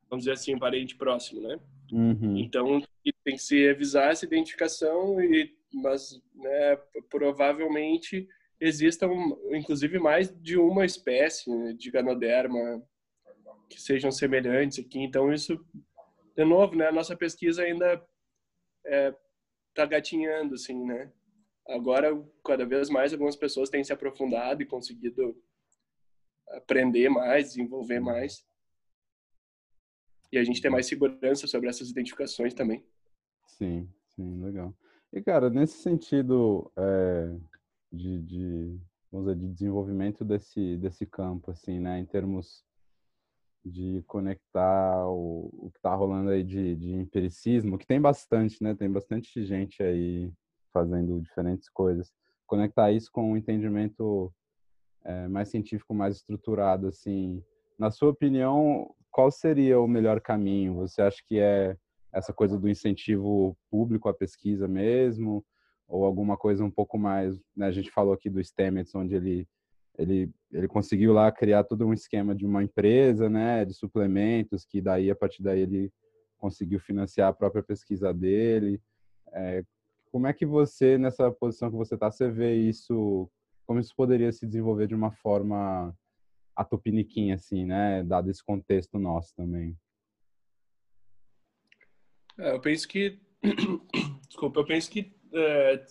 [0.09, 1.59] vamos dizer assim, um parente próximo, né?
[1.91, 2.37] Uhum.
[2.37, 2.81] Então,
[3.23, 6.75] tem que se revisar essa identificação, e, mas né,
[7.09, 8.27] provavelmente
[8.61, 9.09] existam,
[9.51, 12.81] inclusive, mais de uma espécie de Ganoderma
[13.67, 14.99] que sejam semelhantes aqui.
[14.99, 15.59] Então, isso,
[16.35, 18.05] de novo, né, a nossa pesquisa ainda está
[18.85, 19.15] é,
[19.73, 21.11] tá gatinhando, assim, né?
[21.67, 22.09] Agora,
[22.45, 25.35] cada vez mais, algumas pessoas têm se aprofundado e conseguido
[26.49, 28.45] aprender mais, desenvolver mais
[30.31, 32.85] e a gente ter mais segurança sobre essas identificações também.
[33.47, 34.73] Sim, sim, legal.
[35.11, 37.35] E, cara, nesse sentido é,
[37.91, 38.79] de, de,
[39.11, 42.63] vamos dizer, de desenvolvimento desse, desse campo, assim, né, em termos
[43.63, 48.73] de conectar o, o que está rolando aí de, de empiricismo, que tem bastante, né,
[48.73, 50.31] tem bastante gente aí
[50.73, 52.11] fazendo diferentes coisas,
[52.47, 54.33] conectar isso com um entendimento
[55.03, 57.43] é, mais científico, mais estruturado, assim,
[57.77, 60.75] na sua opinião, qual seria o melhor caminho?
[60.75, 61.75] Você acha que é
[62.13, 65.43] essa coisa do incentivo público à pesquisa mesmo?
[65.91, 67.65] Ou alguma coisa um pouco mais, né?
[67.65, 69.47] A gente falou aqui do Stamets, onde ele,
[69.97, 73.65] ele, ele conseguiu lá criar todo um esquema de uma empresa, né?
[73.65, 75.91] De suplementos, que daí, a partir daí, ele
[76.37, 78.81] conseguiu financiar a própria pesquisa dele.
[79.33, 79.65] É,
[80.09, 83.29] como é que você, nessa posição que você está, você vê isso,
[83.67, 85.93] como isso poderia se desenvolver de uma forma
[86.55, 88.01] a Tupiniquim, assim, né?
[88.03, 89.77] Dado esse contexto nosso também.
[92.37, 93.19] É, eu penso que,
[94.29, 95.85] desculpa, eu penso que é,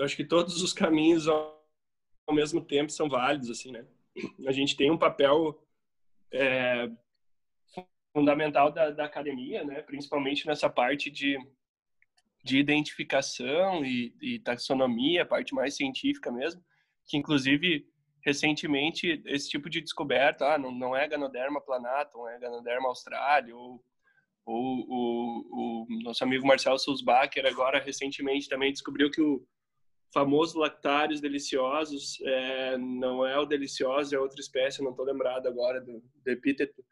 [0.00, 1.64] acho que todos os caminhos ao,
[2.26, 3.86] ao, mesmo tempo são válidos, assim, né?
[4.46, 5.62] A gente tem um papel
[6.32, 6.90] é,
[8.12, 9.82] fundamental da, da, academia, né?
[9.82, 11.38] Principalmente nessa parte de,
[12.44, 16.62] de identificação e, e taxonomia, a parte mais científica mesmo,
[17.06, 17.86] que inclusive
[18.24, 23.82] recentemente esse tipo de descoberta, ah, não, não é Ganoderma planatum, é Ganoderma australis, ou,
[24.44, 29.46] ou o, o, nosso amigo Marcelo Sulzbacher agora recentemente também descobriu que o
[30.12, 35.80] famoso Lactários deliciosos é, não é o delicioso, é outra espécie, não estou lembrado agora
[35.80, 36.84] do, do epíteto,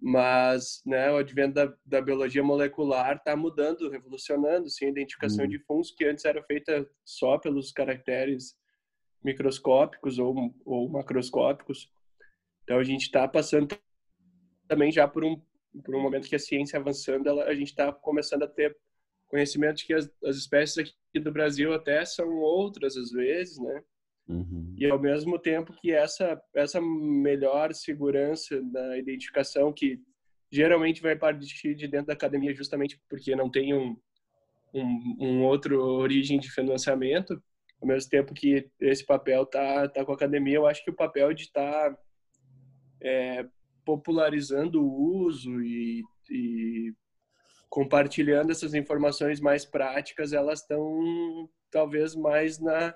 [0.00, 5.50] mas né, o advento da, da biologia molecular está mudando, revolucionando sim, a identificação uhum.
[5.50, 8.54] de fungos que antes era feita só pelos caracteres
[9.24, 11.90] microscópicos ou, ou macroscópicos.
[12.62, 13.76] Então a gente está passando
[14.68, 15.42] também já por um
[15.84, 18.76] por um momento que a ciência avançando, ela, a gente está começando a ter
[19.28, 23.82] conhecimento de que as, as, espécies aqui do Brasil até são outras às vezes, né?
[24.26, 24.74] Uhum.
[24.76, 30.00] E ao mesmo tempo que essa essa melhor segurança da identificação que
[30.50, 33.96] geralmente vai partir de dentro da academia justamente porque não tem um
[34.74, 37.42] um, um outro origem de financiamento,
[37.80, 40.96] ao mesmo tempo que esse papel tá tá com a academia, eu acho que o
[40.96, 41.98] papel de estar tá,
[43.00, 43.46] é,
[43.88, 46.92] popularizando o uso e, e,
[47.70, 52.94] compartilhando essas informações mais práticas, elas estão talvez mais na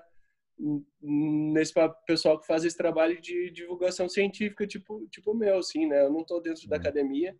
[1.01, 1.73] nesse
[2.05, 6.21] pessoal que faz esse trabalho de divulgação científica tipo tipo meu assim né eu não
[6.21, 6.81] estou dentro da uhum.
[6.81, 7.35] academia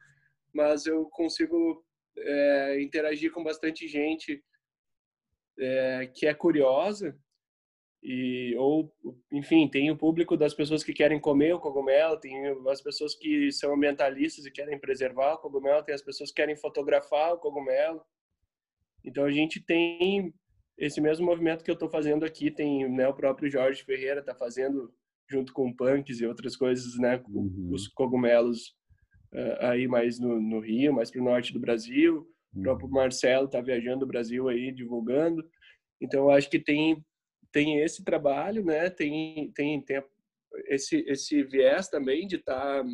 [0.52, 1.86] mas eu consigo
[2.18, 4.44] é, interagir com bastante gente
[5.60, 7.16] é, que é curiosa
[8.04, 8.94] e ou
[9.32, 12.36] enfim tem o público das pessoas que querem comer o cogumelo tem
[12.70, 16.58] as pessoas que são ambientalistas e querem preservar o cogumelo tem as pessoas que querem
[16.58, 18.02] fotografar o cogumelo
[19.06, 20.34] então a gente tem
[20.78, 24.36] esse mesmo movimento que eu estou fazendo aqui tem né, o próprio Jorge Ferreira está
[24.36, 24.94] fazendo
[25.30, 27.70] junto com punks e outras coisas né uhum.
[27.72, 28.76] os cogumelos
[29.34, 32.60] uh, aí mais no, no Rio mais para o norte do Brasil uhum.
[32.60, 35.42] o próprio Marcelo está viajando o Brasil aí divulgando
[36.02, 37.02] então eu acho que tem
[37.54, 38.89] tem esse trabalho, né?
[38.89, 40.04] Tem tem, tem
[40.68, 42.89] esse esse viés também de estar tá,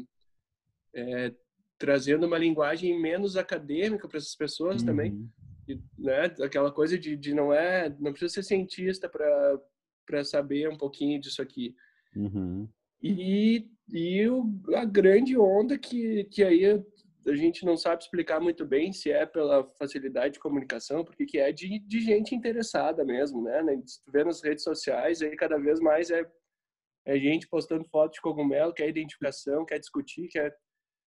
[0.93, 1.33] é,
[1.79, 4.85] trazendo uma linguagem menos acadêmica para essas pessoas uhum.
[4.85, 5.31] também,
[5.67, 6.25] e, né?
[6.43, 9.59] Aquela coisa de, de não é não precisa ser cientista para
[10.05, 11.75] para saber um pouquinho disso aqui.
[12.15, 12.67] Uhum.
[13.01, 14.43] E, e o,
[14.75, 16.83] a grande onda que, que aí
[17.27, 21.37] a gente não sabe explicar muito bem se é pela facilidade de comunicação, porque que
[21.37, 23.61] é de, de gente interessada mesmo, né?
[23.85, 26.23] Se tu vê nas redes sociais, aí cada vez mais é,
[27.05, 30.55] é gente postando foto de cogumelo, quer identificação, quer discutir, quer,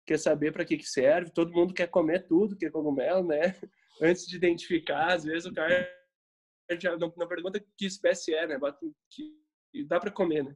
[0.07, 1.33] quer saber para que, que serve.
[1.33, 3.41] Todo mundo quer comer tudo que é cogumelo, né?
[4.03, 5.89] Antes de identificar, às vezes o cara
[6.79, 8.59] já não, não pergunta que espécie é, né?
[9.11, 10.55] Que dá para comer, né?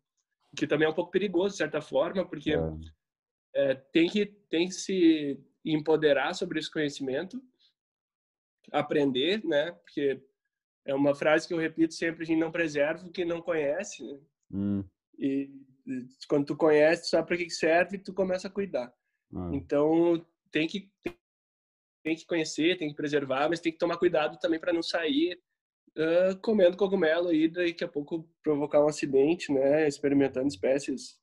[0.57, 2.53] Que também é um pouco perigoso, de certa forma, porque...
[2.53, 3.06] É
[3.55, 7.43] é, tem que tem que se empoderar sobre esse conhecimento,
[8.71, 9.73] aprender, né?
[9.73, 10.23] Porque
[10.85, 14.05] é uma frase que eu repito sempre: a gente não preserva o que não conhece.
[14.05, 14.21] Né?
[14.53, 14.85] Hum.
[15.19, 15.51] E
[16.29, 18.93] quando tu conhece, sabe para que serve, tu começa a cuidar.
[19.35, 19.51] Ah.
[19.53, 20.91] Então tem que
[22.03, 25.41] tem que conhecer, tem que preservar, mas tem que tomar cuidado também para não sair
[25.97, 29.89] uh, comendo cogumelo e daqui a pouco provocar um acidente, né?
[29.89, 31.19] Experimentando espécies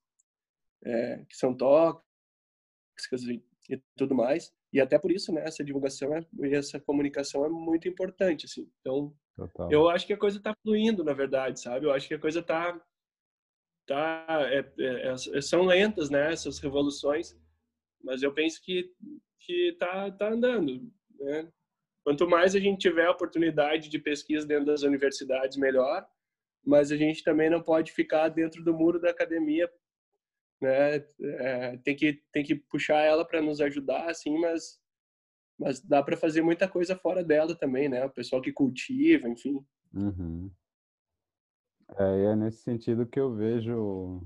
[0.83, 2.12] é, que são tóxicas
[3.29, 4.53] e, e, tudo mais.
[4.71, 8.69] E até por isso, né, essa divulgação é, e essa comunicação é muito importante, assim.
[8.81, 9.71] Então, Total.
[9.71, 11.85] eu acho que a coisa está fluindo, na verdade, sabe?
[11.85, 12.79] Eu acho que a coisa está
[13.85, 17.37] tá, é, é, é, são lentas, né, essas revoluções,
[18.03, 18.91] mas eu penso que
[19.45, 21.51] que tá tá andando, né?
[22.03, 26.05] Quanto mais a gente tiver a oportunidade de pesquisa dentro das universidades, melhor.
[26.65, 29.69] Mas a gente também não pode ficar dentro do muro da academia
[30.63, 30.95] né?
[31.21, 34.81] É, tem que tem que puxar ela para nos ajudar, assim, mas
[35.59, 38.03] mas dá para fazer muita coisa fora dela também, né?
[38.05, 39.63] O pessoal que cultiva, enfim.
[39.93, 40.49] Uhum.
[41.97, 44.25] É, é nesse sentido que eu vejo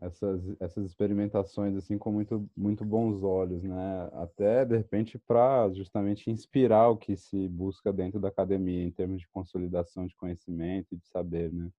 [0.00, 4.08] essas essas experimentações assim com muito muito bons olhos, né?
[4.12, 9.20] Até de repente para justamente inspirar o que se busca dentro da academia em termos
[9.20, 11.70] de consolidação de conhecimento e de saber, né?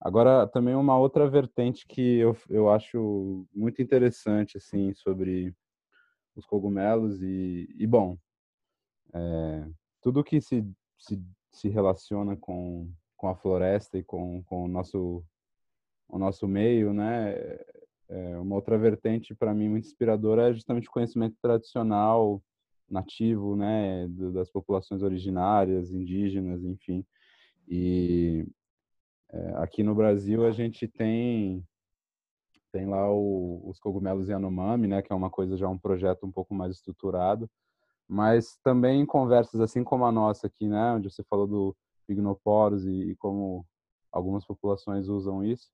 [0.00, 5.54] Agora, também uma outra vertente que eu, eu acho muito interessante, assim, sobre
[6.36, 8.18] os cogumelos e, e bom,
[9.14, 9.66] é,
[10.02, 10.66] tudo que se,
[10.98, 15.24] se, se relaciona com, com a floresta e com, com o, nosso,
[16.08, 17.34] o nosso meio, né?
[18.06, 22.42] É uma outra vertente para mim muito inspiradora é justamente o conhecimento tradicional
[22.88, 27.04] nativo, né, das populações originárias, indígenas, enfim.
[27.66, 28.46] E
[29.34, 31.66] é, aqui no Brasil a gente tem
[32.70, 36.32] tem lá o, os cogumelos Yanomami, né, que é uma coisa já um projeto um
[36.32, 37.48] pouco mais estruturado,
[38.08, 42.84] mas também em conversas assim como a nossa aqui, né, onde você falou do Pignoporos
[42.86, 43.66] e, e como
[44.12, 45.70] algumas populações usam isso.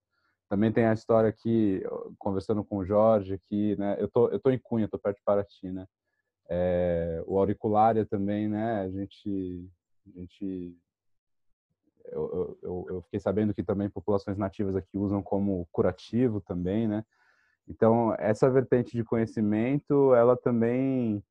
[0.49, 1.83] Também tem a história aqui,
[2.19, 5.23] conversando com o Jorge aqui, né, eu tô, eu tô em Cunha, tô perto de
[5.25, 5.87] Paraty, né,
[6.51, 9.71] é, o auriculária também, né, a gente,
[10.07, 10.77] a gente
[12.07, 17.05] eu, eu, eu, fiquei sabendo que também populações nativas aqui usam como curativo também, né?
[17.69, 21.23] Então, essa vertente de conhecimento, ela também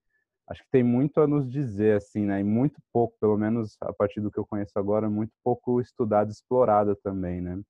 [0.47, 2.39] acho que tem muito a nos dizer, assim, né?
[2.39, 6.31] E muito pouco, pelo menos a partir do que eu conheço agora, muito pouco estudada,
[6.31, 7.61] explorada também, né?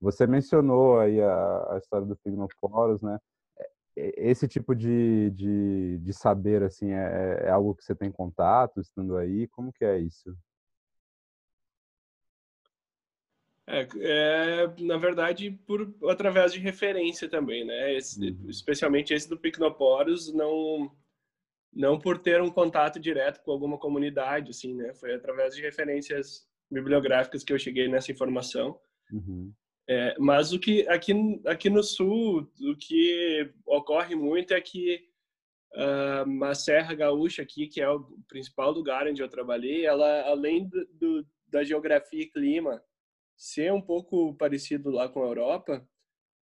[0.00, 3.18] Você mencionou aí a, a história do Pignoporos, né?
[3.96, 9.16] Esse tipo de, de, de saber, assim, é, é algo que você tem contato estando
[9.16, 9.46] aí?
[9.48, 10.36] Como que é isso?
[13.66, 17.94] É, é, na verdade, por através de referência também, né?
[17.94, 18.46] Esse, uhum.
[18.48, 20.92] Especialmente esse do Picnoporos, não
[21.72, 24.94] não por ter um contato direto com alguma comunidade, assim, né?
[24.94, 28.78] Foi através de referências bibliográficas que eu cheguei nessa informação.
[29.10, 29.52] Uhum.
[29.88, 31.12] É, mas o que aqui
[31.46, 35.08] aqui no sul, o que ocorre muito é que
[35.74, 40.68] uh, a Serra Gaúcha aqui, que é o principal lugar onde eu trabalhei, ela além
[40.68, 42.82] do, do da geografia e clima
[43.36, 45.86] ser um pouco parecido lá com a Europa,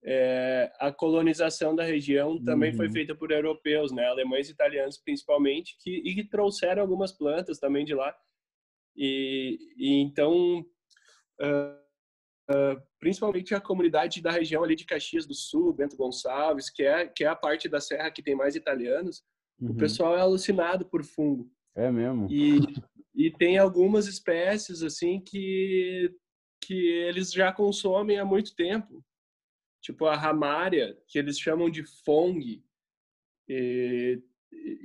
[0.04, 2.78] é, a colonização da região também uhum.
[2.78, 7.60] foi feita por europeus, né, alemães e italianos principalmente, que, e que trouxeram algumas plantas
[7.60, 8.16] também de lá.
[8.96, 10.66] E, e então
[11.40, 17.08] uh, principalmente a comunidade da região ali de Caxias do Sul, Bento Gonçalves, que é,
[17.08, 19.24] que é a parte da serra que tem mais italianos,
[19.60, 19.72] uhum.
[19.72, 21.50] o pessoal é alucinado por fungo.
[21.76, 22.28] É mesmo?
[22.30, 22.60] E,
[23.16, 26.14] e tem algumas espécies, assim, que,
[26.72, 29.04] que eles já consomem há muito tempo.
[29.82, 32.64] Tipo a ramária, que eles chamam de fong.
[33.50, 34.24] E,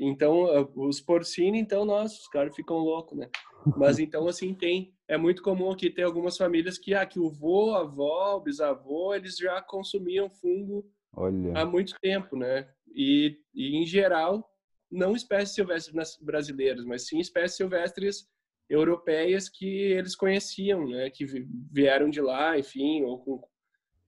[0.01, 3.31] então, os porcini, então, nossa, os caras ficam loucos, né?
[3.77, 4.93] Mas então, assim, tem.
[5.07, 8.41] É muito comum aqui ter algumas famílias que, ah, que o vô, a avó, o
[8.41, 11.57] bisavô, eles já consumiam fungo Olha.
[11.57, 12.69] há muito tempo, né?
[12.93, 14.53] E, e, em geral,
[14.91, 18.29] não espécies silvestres brasileiras, mas sim espécies silvestres
[18.69, 21.11] europeias que eles conheciam, né?
[21.11, 21.25] Que
[21.71, 23.49] vieram de lá, enfim, ou com,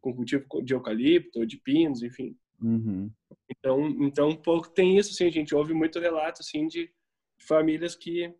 [0.01, 2.37] com cultivo de eucalipto, ou de pinos, enfim.
[2.61, 3.11] Uhum.
[3.49, 6.91] Então, então um pouco tem isso, assim, a gente ouve muito relato, assim, de
[7.39, 8.35] famílias que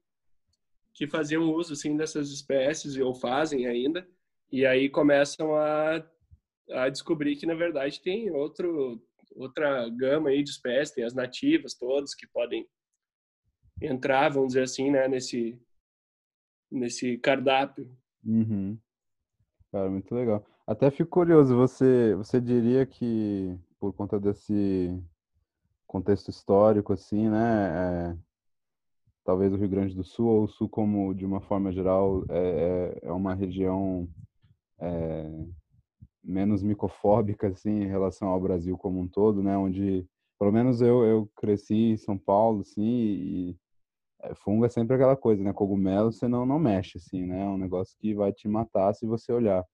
[0.95, 4.05] que faziam uso, assim, dessas espécies ou fazem ainda,
[4.51, 6.05] e aí começam a,
[6.73, 9.01] a descobrir que, na verdade, tem outro
[9.37, 12.67] outra gama aí de espécies, tem as nativas todas que podem
[13.81, 15.57] entrar, vamos dizer assim, né, nesse
[16.71, 17.91] nesse cardápio.
[18.25, 18.79] Uhum.
[19.73, 20.45] Cara, muito legal.
[20.67, 24.99] Até fico curioso, você você diria que por conta desse
[25.87, 28.13] contexto histórico, assim, né?
[28.13, 28.17] É,
[29.25, 32.99] talvez o Rio Grande do Sul, ou o Sul como, de uma forma geral, é,
[33.03, 34.09] é, é uma região
[34.79, 35.31] é,
[36.23, 39.57] menos micofóbica, assim, em relação ao Brasil como um todo, né?
[39.57, 40.07] Onde,
[40.39, 43.57] pelo menos eu, eu cresci em São Paulo, assim, e
[44.23, 45.53] é, fungo é sempre aquela coisa, né?
[45.53, 47.43] Cogumelo você não, não mexe, assim, né?
[47.43, 49.65] É um negócio que vai te matar se você olhar.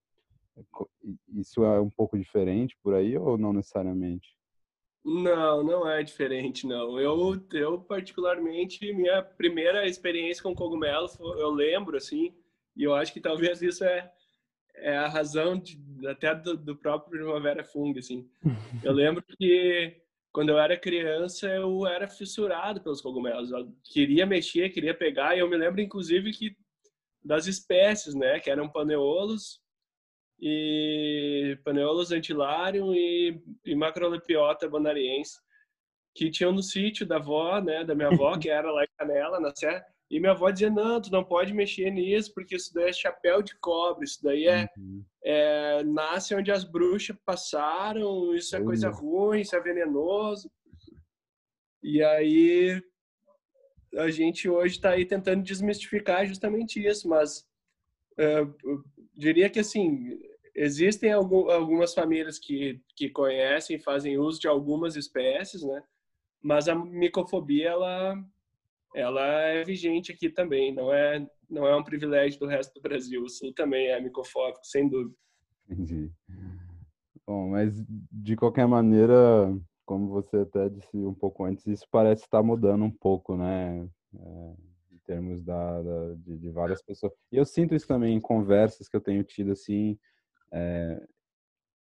[1.28, 4.36] Isso é um pouco diferente por aí ou não necessariamente?
[5.04, 6.98] Não, não é diferente, não.
[6.98, 12.34] Eu, eu particularmente, minha primeira experiência com cogumelo, eu lembro, assim,
[12.76, 14.10] e eu acho que talvez isso é,
[14.76, 18.28] é a razão de, até do, do próprio Primavera Fung, assim.
[18.82, 20.03] Eu lembro que
[20.34, 23.52] quando eu era criança, eu era fissurado pelos cogumelos.
[23.52, 26.56] Eu queria mexer, queria pegar, e eu me lembro, inclusive, que
[27.24, 29.62] das espécies, né, que eram paneolos,
[30.40, 35.38] e Paneolus antilarium e, e Macrolepiota bonariense,
[36.12, 39.38] que tinham no sítio da avó, né, da minha avó, que era lá em Canela,
[39.38, 42.90] na Serra, e minha avó dizia, não, tu não pode mexer nisso, porque isso daí
[42.90, 45.04] é chapéu de cobre, isso daí é, uhum.
[45.24, 48.64] é nasce onde as bruxas passaram, isso é uhum.
[48.64, 50.48] coisa ruim, isso é venenoso.
[51.82, 52.80] E aí
[53.96, 57.44] a gente hoje está aí tentando desmistificar justamente isso, mas
[58.12, 58.84] uh,
[59.16, 60.16] diria que assim
[60.54, 65.82] existem algumas famílias que que conhecem fazem uso de algumas espécies né
[66.40, 68.24] mas a micofobia ela
[68.94, 73.22] ela é vigente aqui também não é não é um privilégio do resto do Brasil.
[73.22, 75.14] O Sul também é micofóbico sem dúvida.
[75.68, 76.10] Entendi.
[77.26, 77.74] Bom mas
[78.10, 79.14] de qualquer maneira
[79.84, 83.88] como você até disse um pouco antes isso parece estar mudando um pouco né?
[84.16, 84.74] É
[85.04, 87.12] termos da, da de, de, várias pessoas.
[87.30, 89.98] E eu sinto isso também em conversas que eu tenho tido, assim,
[90.52, 91.00] é,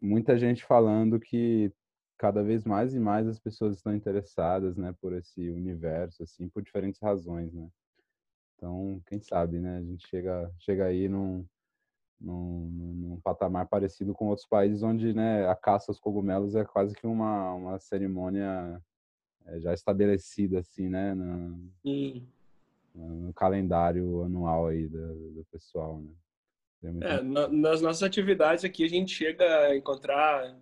[0.00, 1.72] muita gente falando que
[2.20, 6.62] cada vez mais e mais as pessoas estão interessadas, né, por esse universo, assim, por
[6.62, 7.66] diferentes razões, né.
[8.54, 11.46] Então, quem sabe, né, a gente chega, chega aí num,
[12.20, 16.94] num, num, patamar parecido com outros países onde, né, a caça aos cogumelos é quase
[16.94, 18.78] que uma, uma cerimônia
[19.46, 21.56] é, já estabelecida, assim, né, na,
[22.94, 26.12] no calendário anual aí do, do pessoal, né?
[26.82, 30.54] É, é nas nossas atividades aqui a gente chega a encontrar,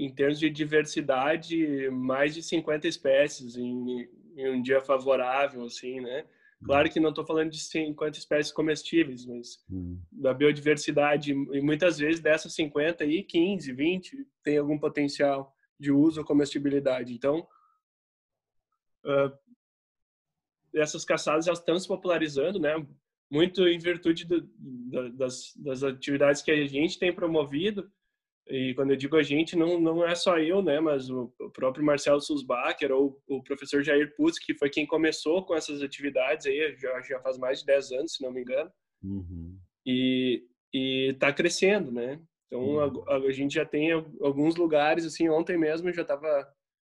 [0.00, 6.24] em termos de diversidade, mais de 50 espécies em, em um dia favorável, assim, né?
[6.64, 6.92] Claro uhum.
[6.92, 9.98] que não estou falando de 50 espécies comestíveis, mas hum.
[10.10, 11.32] da biodiversidade.
[11.32, 17.14] E muitas vezes dessas 50 aí, 15, 20 tem algum potencial de uso ou comestibilidade.
[17.14, 17.46] Então,
[19.04, 19.32] uh,
[20.74, 22.74] essas caçadas elas estão se popularizando, né?
[23.30, 24.42] Muito em virtude do,
[25.12, 27.90] das, das atividades que a gente tem promovido.
[28.50, 30.80] E quando eu digo a gente, não, não é só eu, né?
[30.80, 35.44] Mas o, o próprio Marcelo Susbacher ou o professor Jair Putz, que foi quem começou
[35.44, 38.70] com essas atividades aí, já, já faz mais de 10 anos, se não me engano.
[39.02, 39.56] Uhum.
[39.86, 42.20] E está crescendo, né?
[42.48, 43.04] Então, uhum.
[43.08, 46.52] a, a, gente já tem alguns lugares, assim, ontem mesmo eu já estava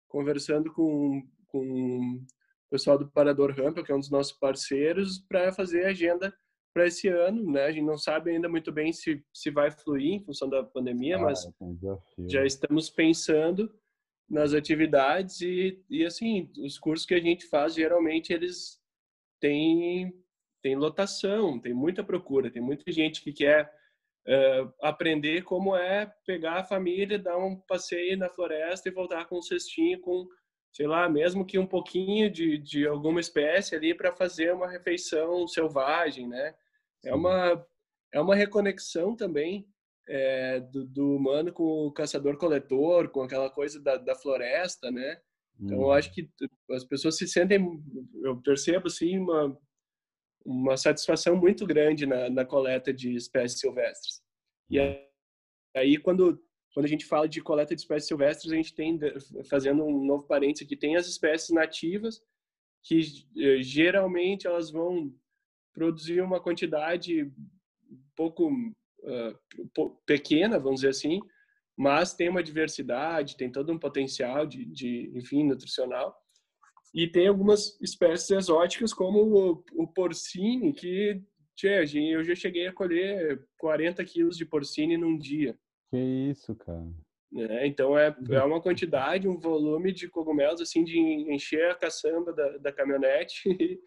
[0.09, 5.53] conversando com, com o pessoal do Parador Rampa, que é um dos nossos parceiros, para
[5.53, 6.35] fazer a agenda
[6.77, 7.65] para esse ano, né?
[7.65, 11.17] A gente não sabe ainda muito bem se, se vai fluir em função da pandemia,
[11.17, 11.49] ah, mas é
[12.29, 13.75] já estamos pensando
[14.29, 18.79] nas atividades e, e assim, os cursos que a gente faz, geralmente eles
[19.41, 20.13] têm,
[20.63, 23.73] têm lotação, tem muita procura, tem muita gente que quer
[24.29, 29.39] uh, aprender como é pegar a família, dar um passeio na floresta e voltar com
[29.39, 30.29] um cestinho com,
[30.75, 35.49] sei lá, mesmo que um pouquinho de, de alguma espécie ali para fazer uma refeição
[35.49, 36.55] selvagem, né?
[37.07, 37.67] É uma,
[38.13, 39.69] é uma reconexão também
[40.09, 45.21] é, do, do, humano com o caçador-coletor, com aquela coisa da, da floresta, né?
[45.59, 46.15] Então, eu acho uhum.
[46.15, 46.31] que
[46.71, 47.59] as pessoas se sentem,
[48.23, 49.59] eu percebo, assim, uma,
[50.45, 54.23] uma satisfação muito grande na, na coleta de espécies silvestres.
[54.69, 54.97] E uhum.
[55.75, 56.39] aí, quando,
[56.75, 58.99] quando a gente fala de coleta de espécies silvestres, a gente tem,
[59.49, 62.23] fazendo um novo parênteses aqui, tem as espécies nativas,
[62.85, 63.01] que
[63.39, 65.13] eh, geralmente elas vão
[65.77, 71.21] produzir uma quantidade um pouco uh, pequena, vamos dizer assim,
[71.77, 76.17] mas tem uma diversidade, tem todo um potencial de, de enfim, nutricional.
[76.95, 81.23] E tem algumas espécies exóticas, como o, o porcine, que
[81.55, 85.59] tchê, eu já cheguei a colher 40 quilos de porcine num dia.
[85.91, 86.89] Que isso, cara.
[87.35, 92.33] É, então é, é uma quantidade, um volume de cogumelos assim de encher a caçamba
[92.33, 93.81] da, da caminhonete e,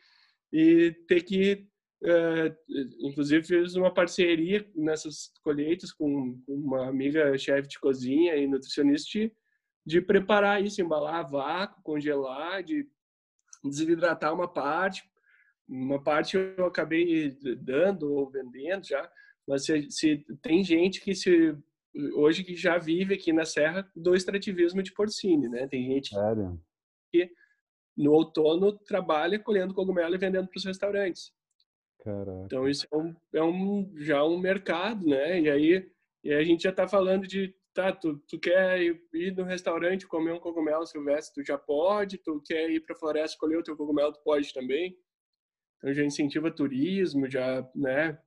[0.54, 1.68] e ter que
[2.02, 2.56] Uh,
[3.02, 9.10] inclusive fiz uma parceria nessas colheitas com, com uma amiga chefe de cozinha e nutricionista
[9.20, 9.34] de,
[9.86, 12.88] de, preparar isso, embalar a vácuo, congelar, de
[13.64, 15.04] desidratar uma parte.
[15.68, 19.12] Uma parte eu acabei dando ou vendendo já,
[19.46, 21.54] mas se, se tem gente que se
[22.16, 25.68] hoje que já vive aqui na Serra do extrativismo de porcine, né?
[25.68, 26.62] Tem gente Sério?
[27.12, 27.30] que
[27.98, 31.34] no outono trabalha colhendo cogumelo e vendendo para os restaurantes.
[32.10, 32.46] Caraca.
[32.46, 35.40] Então isso é, um, é um, já um mercado, né?
[35.40, 35.92] E aí,
[36.24, 40.34] e a gente já está falando de, tá, tu, tu quer ir, no restaurante comer
[40.34, 43.78] um cogumelo silvestre, tu já pode, tu quer ir para a floresta escolher o teu
[43.78, 44.98] cogumelo, tu pode também.
[45.78, 48.20] Então já incentiva turismo, já, né?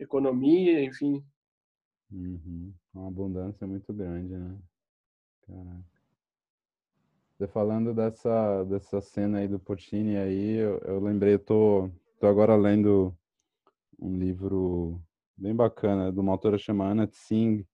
[0.00, 1.24] Economia, enfim.
[2.10, 2.74] Uhum.
[2.92, 4.58] Uma abundância muito grande, né?
[5.46, 5.92] Caraca.
[7.38, 11.90] Você falando dessa, dessa cena aí do Porcini aí, eu, eu lembrei, eu tô
[12.22, 13.12] Estou agora lendo
[14.00, 15.02] um livro
[15.36, 17.66] bem bacana de uma autora chamada Anna Tsing,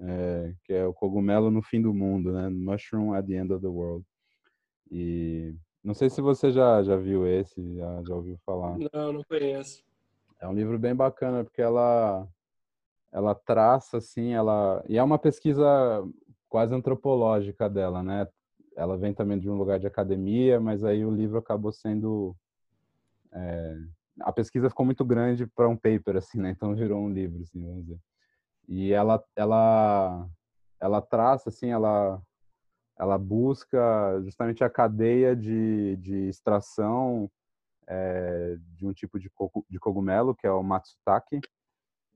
[0.00, 2.48] é, que é o cogumelo no fim do mundo, né?
[2.48, 4.02] Mushroom at the End of the World.
[4.90, 5.54] E
[5.84, 8.78] não sei se você já já viu esse, já, já ouviu falar.
[8.78, 9.84] Não, não conheço.
[10.40, 12.26] É um livro bem bacana porque ela
[13.12, 16.02] ela traça assim, ela e é uma pesquisa
[16.48, 18.26] quase antropológica dela, né?
[18.74, 22.34] Ela vem também de um lugar de academia, mas aí o livro acabou sendo
[23.36, 23.76] é,
[24.20, 26.50] a pesquisa ficou muito grande para um paper, assim, né?
[26.50, 28.00] Então virou um livro, assim, vamos dizer.
[28.68, 30.28] E ela, ela,
[30.80, 32.20] ela traça, assim, ela,
[32.98, 37.30] ela busca justamente a cadeia de, de extração
[37.86, 39.30] é, de um tipo de,
[39.68, 41.40] de cogumelo, que é o matsutake,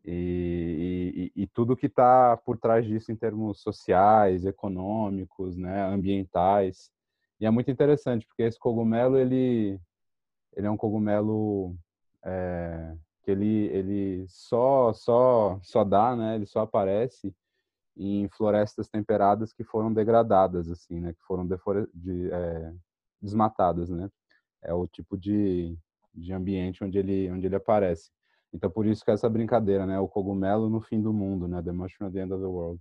[0.05, 6.91] e, e, e tudo que está por trás disso em termos sociais, econômicos, né, ambientais.
[7.39, 9.79] E é muito interessante, porque esse cogumelo, ele,
[10.61, 11.75] ele é um cogumelo
[12.23, 16.37] é, que ele, ele só, só, só dá, né?
[16.37, 17.35] Ele só aparece
[17.97, 21.13] em florestas temperadas que foram degradadas, assim, né?
[21.13, 21.49] Que foram
[21.93, 22.73] de, é,
[23.21, 24.09] desmatadas, né?
[24.63, 25.77] É o tipo de,
[26.15, 28.11] de ambiente onde ele, onde ele aparece.
[28.53, 29.99] Então, por isso que essa brincadeira, né?
[29.99, 31.63] O cogumelo no fim do mundo, né?
[31.63, 32.81] The mushroom at the end of the world.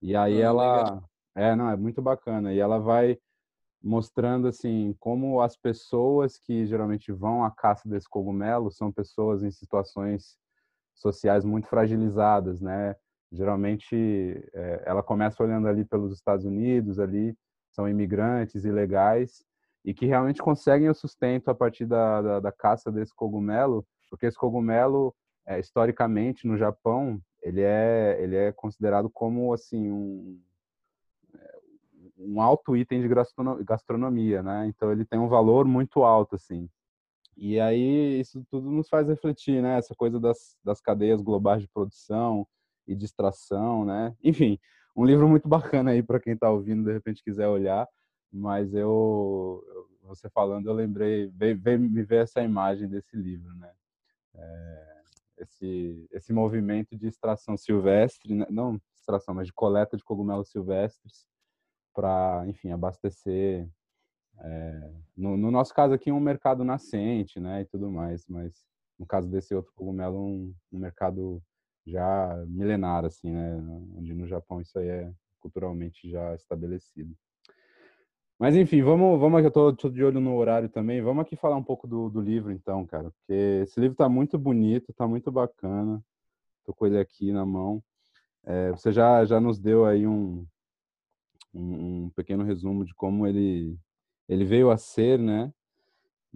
[0.00, 1.02] E aí ah, ela...
[1.34, 2.52] É, não, é muito bacana.
[2.52, 3.18] E ela vai
[3.82, 9.50] mostrando assim como as pessoas que geralmente vão à caça desse cogumelo são pessoas em
[9.50, 10.36] situações
[10.94, 12.96] sociais muito fragilizadas, né?
[13.30, 13.94] Geralmente
[14.52, 17.36] é, ela começa olhando ali pelos Estados Unidos, ali
[17.70, 19.44] são imigrantes ilegais
[19.84, 24.26] e que realmente conseguem o sustento a partir da, da, da caça desse cogumelo, porque
[24.26, 25.14] esse cogumelo
[25.46, 30.40] é, historicamente no Japão ele é ele é considerado como assim um
[32.18, 33.08] um alto item de
[33.64, 34.66] gastronomia, né?
[34.66, 36.68] Então ele tem um valor muito alto, assim.
[37.36, 39.78] E aí isso tudo nos faz refletir, né?
[39.78, 42.46] Essa coisa das, das cadeias globais de produção
[42.86, 44.14] e de extração, né?
[44.22, 44.58] Enfim,
[44.96, 47.86] um livro muito bacana aí para quem está ouvindo, de repente quiser olhar.
[48.32, 49.64] Mas eu,
[50.02, 53.72] você falando, eu lembrei, veio me ver essa imagem desse livro, né?
[54.34, 54.98] É,
[55.38, 58.46] esse, esse movimento de extração silvestre, né?
[58.50, 61.24] não extração, mas de coleta de cogumelos silvestres,
[61.94, 63.68] para, enfim, abastecer.
[64.40, 68.64] É, no, no, nosso caso aqui, um mercado nascente, né, e tudo mais, mas
[68.98, 71.42] no caso desse outro cogumelo, um, um mercado
[71.86, 73.56] já milenar, assim, né,
[73.96, 77.14] onde no Japão isso aí é culturalmente já estabelecido.
[78.38, 81.34] Mas enfim, vamos, vamos aqui, eu tô, tô, de olho no horário também, vamos aqui
[81.34, 85.08] falar um pouco do, do livro então, cara, porque esse livro tá muito bonito, tá
[85.08, 86.00] muito bacana,
[86.64, 87.82] tô com ele aqui na mão.
[88.44, 90.46] É, você já, já nos deu aí um,
[91.54, 93.76] um, um, pequeno resumo de como ele,
[94.28, 95.52] ele veio a ser, né?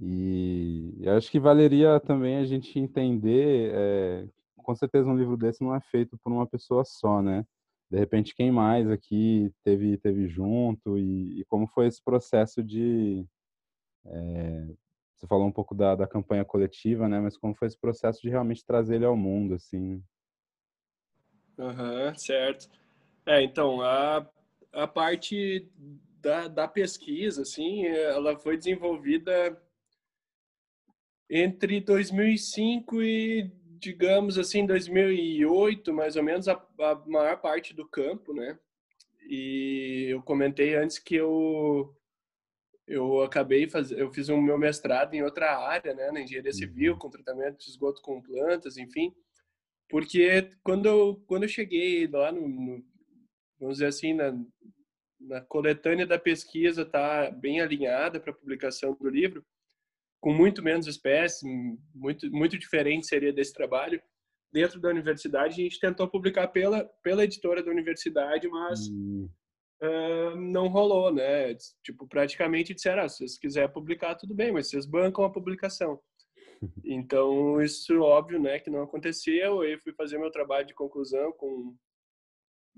[0.00, 5.74] E acho que valeria também a gente entender, é, com certeza um livro desse não
[5.74, 7.44] é feito por uma pessoa só, né?
[7.90, 13.26] De repente, quem mais aqui teve, teve junto e, e como foi esse processo de...
[14.06, 14.66] É,
[15.14, 17.20] você falou um pouco da, da campanha coletiva, né?
[17.20, 20.02] Mas como foi esse processo de realmente trazer ele ao mundo, assim?
[21.58, 22.68] Uhum, certo.
[23.26, 24.26] É, então, a,
[24.72, 25.68] a parte
[26.20, 29.60] da, da pesquisa, assim, ela foi desenvolvida
[31.28, 38.32] entre 2005 e, digamos assim, 2008, mais ou menos, a, a maior parte do campo,
[38.32, 38.58] né?
[39.28, 41.96] E eu comentei antes que eu
[42.86, 43.90] eu acabei faz...
[43.90, 46.98] eu fiz um meu mestrado em outra área, né, na engenharia civil, uhum.
[46.98, 49.14] com tratamento de esgoto com plantas, enfim.
[49.88, 52.84] Porque quando eu, quando eu cheguei lá no, no
[53.62, 54.36] vamos dizer assim, na,
[55.20, 59.44] na coletânea da pesquisa tá bem alinhada para a publicação do livro,
[60.20, 61.40] com muito menos espécies,
[61.94, 64.02] muito muito diferente seria desse trabalho.
[64.52, 69.28] Dentro da universidade, a gente tentou publicar pela pela editora da universidade, mas hum.
[69.82, 71.54] uh, não rolou, né?
[71.84, 76.00] Tipo, praticamente disseram, ah, se vocês quiserem publicar, tudo bem, mas vocês bancam a publicação.
[76.84, 79.64] Então, isso óbvio, né, que não aconteceu.
[79.64, 81.76] Eu fui fazer meu trabalho de conclusão com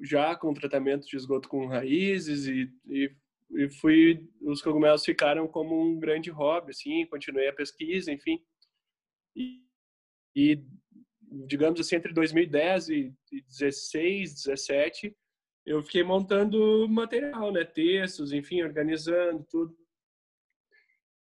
[0.03, 3.11] já com tratamento de esgoto com raízes e, e
[3.51, 8.42] e fui os cogumelos ficaram como um grande hobby assim continuei a pesquisa enfim.
[9.36, 9.62] E,
[10.34, 10.64] e
[11.47, 15.16] digamos assim entre 2010 e 16 17
[15.66, 19.76] eu fiquei montando material né textos enfim organizando tudo.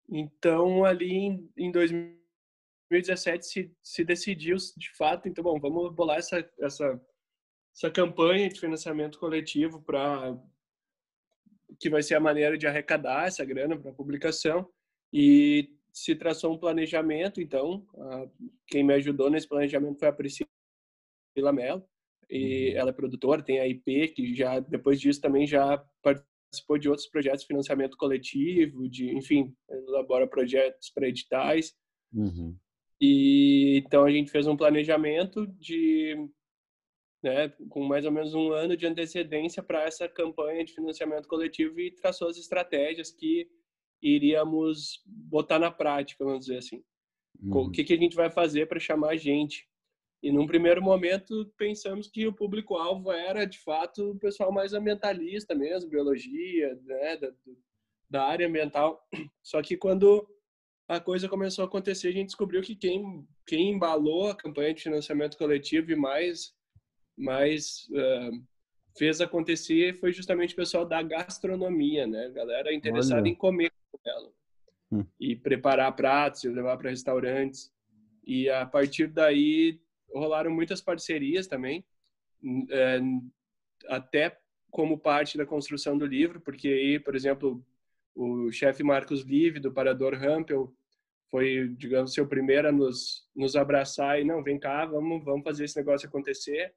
[0.09, 6.49] Então ali em, em 2017 se, se decidiu de fato então bom vamos bolar essa
[6.59, 7.01] essa
[7.75, 10.37] essa campanha de financiamento coletivo para
[11.79, 14.69] que vai ser a maneira de arrecadar essa grana para a publicação
[15.11, 17.85] e se traçou um planejamento, então,
[18.67, 20.47] quem me ajudou nesse planejamento foi a Priscila
[21.53, 21.83] Mello,
[22.29, 22.77] e uhum.
[22.77, 27.07] ela é produtora, tem a IP, que já, depois disso, também já participou de outros
[27.07, 31.75] projetos de financiamento coletivo, de, enfim, elabora projetos para editais.
[32.11, 32.57] Uhum.
[32.99, 36.15] E, então, a gente fez um planejamento de
[37.23, 41.79] né, com mais ou menos um ano de antecedência para essa campanha de financiamento coletivo
[41.79, 43.49] e traçou as estratégias que
[44.01, 46.83] iríamos botar na prática, vamos dizer assim.
[47.41, 47.61] Uhum.
[47.61, 49.65] O que, que a gente vai fazer para chamar gente?
[50.21, 55.55] E num primeiro momento pensamos que o público-alvo era de fato o pessoal mais ambientalista
[55.55, 57.31] mesmo, biologia, né, da,
[58.09, 59.01] da área ambiental.
[59.41, 60.27] Só que quando
[60.87, 64.83] a coisa começou a acontecer, a gente descobriu que quem, quem embalou a campanha de
[64.83, 66.53] financiamento coletivo e mais
[67.17, 68.43] mas uh,
[68.97, 72.29] fez acontecer foi justamente o pessoal da gastronomia, né?
[72.29, 73.29] Galera interessada Olha.
[73.29, 73.71] em comer
[74.05, 74.29] ela
[74.91, 75.05] hum.
[75.19, 77.71] e preparar pratos e levar para restaurantes.
[78.25, 79.79] E a partir daí
[80.13, 81.83] rolaram muitas parcerias também,
[82.69, 82.99] é,
[83.87, 84.37] até
[84.69, 87.63] como parte da construção do livro, porque aí, por exemplo,
[88.15, 90.73] o chefe Marcos Live, do Parador Rampel,
[91.29, 95.65] foi, digamos, seu primeiro a nos, nos abraçar e, não, vem cá, vamos, vamos fazer
[95.65, 96.73] esse negócio acontecer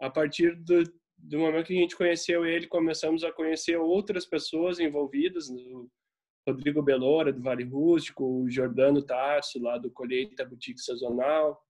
[0.00, 0.82] a partir do,
[1.16, 5.90] do momento que a gente conheceu ele, começamos a conhecer outras pessoas envolvidas, o
[6.46, 11.60] Rodrigo Belora, do Vale Rústico, o Jordano Tarso, lá do Colheita Boutique Sazonal.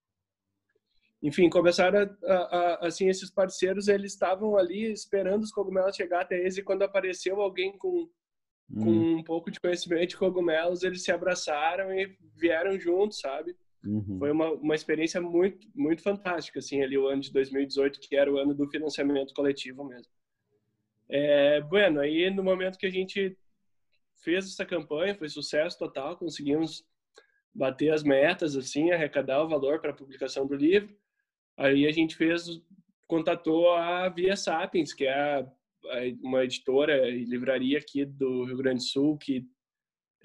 [1.23, 6.39] Enfim, começaram a, a, assim, esses parceiros, eles estavam ali esperando os cogumelos chegar até
[6.39, 8.09] eles e quando apareceu alguém com,
[8.75, 9.17] com hum.
[9.19, 13.57] um pouco de conhecimento de cogumelos, eles se abraçaram e vieram juntos, sabe?
[13.87, 14.19] Uhum.
[14.19, 18.33] Foi uma, uma experiência muito, muito fantástica, assim, ali o ano de 2018, que era
[18.33, 20.11] o ano do financiamento coletivo mesmo.
[21.09, 23.39] É, bueno, aí no momento que a gente
[24.23, 26.85] fez essa campanha, foi sucesso total, conseguimos
[27.55, 30.95] bater as metas, assim, arrecadar o valor para a publicação do livro.
[31.57, 32.61] Aí a gente fez,
[33.07, 35.47] contatou a Via Sapiens, que é
[36.23, 39.47] uma editora e livraria aqui do Rio Grande do Sul, que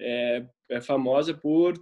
[0.00, 1.74] é, é famosa por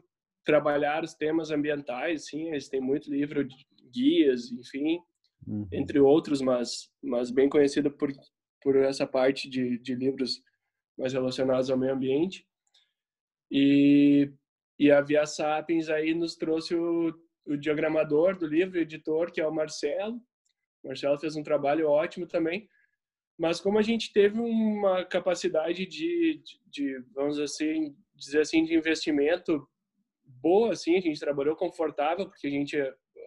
[0.44, 4.98] trabalhar os temas ambientais, sim, eles têm muito livro de guias, enfim,
[5.46, 5.68] uhum.
[5.72, 8.12] entre outros, mas mas bem conhecido por
[8.62, 10.42] por essa parte de, de livros
[10.98, 12.46] mais relacionados ao meio ambiente.
[13.50, 14.30] E
[14.78, 17.12] e a Via Sapiens aí nos trouxe o,
[17.44, 20.16] o diagramador do livro, o editor, que é o Marcelo.
[20.82, 22.66] O Marcelo fez um trabalho ótimo também.
[23.38, 28.74] Mas como a gente teve uma capacidade de, de, de vamos assim dizer assim, de
[28.74, 29.66] investimento
[30.42, 32.76] boa, assim, a gente trabalhou confortável, porque a gente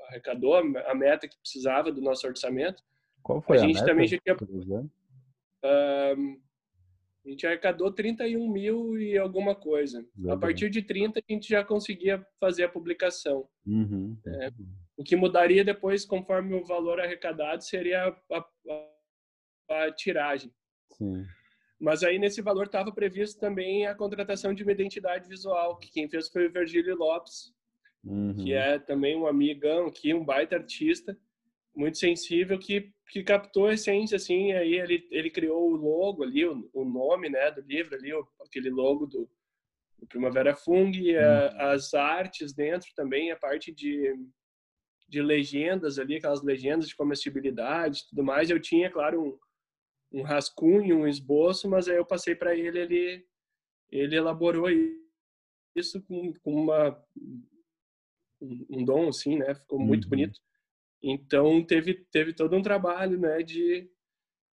[0.08, 2.84] arrecadou a meta que precisava do nosso orçamento.
[3.22, 3.86] Qual foi a, a gente meta?
[3.86, 4.36] também já tinha,
[7.26, 10.06] a gente arrecadou 31 mil e alguma coisa.
[10.30, 13.48] A partir de 30 a gente já conseguia fazer a publicação.
[13.66, 14.18] Uhum.
[14.28, 14.52] É,
[14.98, 20.52] o que mudaria depois, conforme o valor arrecadado, seria a, a, a tiragem.
[20.92, 21.26] Sim.
[21.84, 26.08] Mas aí nesse valor estava previsto também a contratação de uma identidade visual, que quem
[26.08, 27.54] fez foi o Virgílio Lopes,
[28.06, 28.34] uhum.
[28.38, 31.18] que é também um amigão aqui, um baita artista,
[31.76, 36.46] muito sensível, que, que captou a essência, assim, aí ele, ele criou o logo ali,
[36.46, 39.30] o, o nome, né, do livro ali, o, aquele logo do,
[40.00, 41.20] do Primavera Fung, uhum.
[41.20, 44.16] a, as artes dentro também, a parte de,
[45.10, 49.38] de legendas ali, aquelas legendas de comestibilidade tudo mais, eu tinha, claro, um
[50.14, 53.26] um rascunho, um esboço, mas aí eu passei para ele, ele
[53.92, 54.68] ele elaborou
[55.76, 57.04] isso com, com uma
[58.42, 59.56] um dom assim, né?
[59.56, 60.10] Ficou muito uhum.
[60.10, 60.40] bonito.
[61.02, 63.90] Então teve teve todo um trabalho, né, de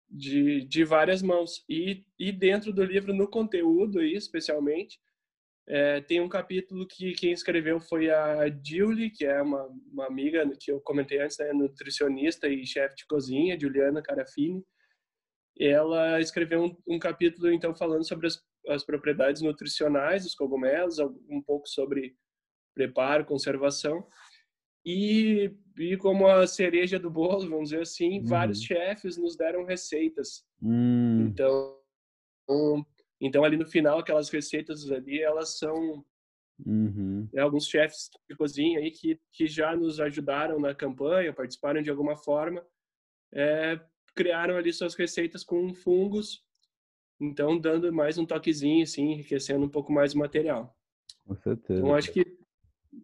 [0.09, 4.97] de, de várias mãos e, e dentro do livro no conteúdo aí especialmente
[5.67, 10.49] é, tem um capítulo que quem escreveu foi a Julie, que é uma, uma amiga
[10.57, 14.63] que eu comentei antes, né, nutricionista e chefe de cozinha, Juliana Carafini
[15.59, 21.41] ela escreveu um, um capítulo então falando sobre as, as, propriedades nutricionais dos cogumelos, um
[21.41, 22.15] pouco sobre
[22.73, 24.05] preparo, conservação
[24.85, 28.25] e, e como a cereja do bolo, vamos dizer assim, uhum.
[28.25, 30.45] vários chefes nos deram receitas.
[30.61, 31.27] Uhum.
[31.27, 31.77] Então,
[33.19, 36.05] então ali no final aquelas receitas ali elas são
[36.65, 37.27] uhum.
[37.33, 41.89] né, alguns chefes de cozinha aí que que já nos ajudaram na campanha, participaram de
[41.89, 42.65] alguma forma.
[43.33, 43.77] É,
[44.17, 46.43] criaram ali suas receitas com fungos,
[47.21, 50.75] então dando mais um toquezinho, assim, enriquecendo um pouco mais o material.
[51.23, 51.79] Com certeza.
[51.79, 52.25] Então acho que,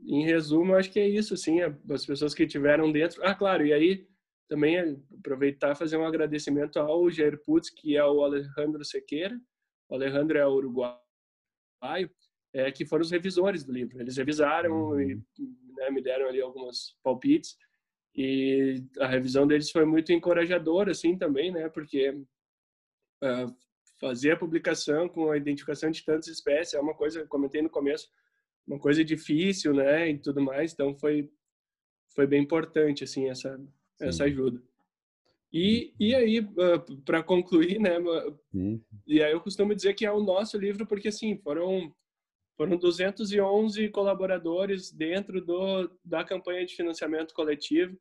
[0.08, 3.24] em resumo, acho que é isso, assim, as pessoas que tiveram dentro.
[3.24, 4.08] Ah, claro, e aí
[4.50, 9.40] também aproveitar e fazer um agradecimento ao Jair Putz, que é o Alejandro Sequeira.
[9.90, 11.00] O Alejandro é uruguaio,
[12.54, 14.02] é, que foram os revisores do livro.
[14.02, 15.00] Eles revisaram uhum.
[15.00, 15.16] e
[15.78, 17.56] né, me deram ali alguns palpites.
[18.16, 21.68] E a revisão deles foi muito encorajadora, assim, também, né?
[21.68, 23.56] Porque uh,
[24.00, 28.10] fazer a publicação com a identificação de tantas espécies é uma coisa, comentei no começo,
[28.68, 30.10] uma coisa difícil, né?
[30.10, 30.74] E tudo mais.
[30.74, 31.30] Então, foi,
[32.14, 33.60] foi bem importante, assim, essa,
[34.00, 34.62] essa ajuda.
[35.52, 37.98] E, e aí, uh, para concluir, né?
[38.52, 38.84] Sim.
[39.08, 41.94] E aí eu costumo dizer que é o nosso livro, porque, assim, foram
[42.56, 47.98] foram 211 colaboradores dentro do, da campanha de financiamento coletivo,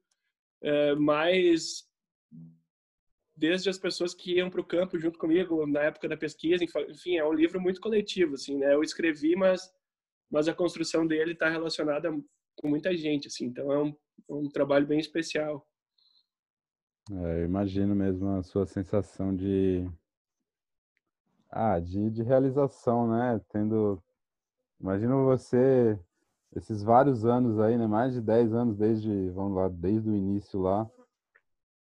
[0.63, 0.95] é,
[3.37, 7.17] desde as pessoas que iam para o campo junto comigo na época da pesquisa, enfim,
[7.17, 8.75] é um livro muito coletivo, assim, né?
[8.75, 9.73] Eu escrevi, mas
[10.31, 12.11] mas a construção dele está relacionada
[12.57, 15.67] com muita gente, assim, então é um, é um trabalho bem especial.
[17.11, 19.87] É, eu imagino mesmo a sua sensação de
[21.51, 23.39] ah, de, de realização, né?
[23.51, 24.03] Tendo
[24.83, 25.97] Imagina você,
[26.57, 27.87] esses vários anos aí, né?
[27.87, 30.91] Mais de 10 anos desde, vamos lá, desde o início lá,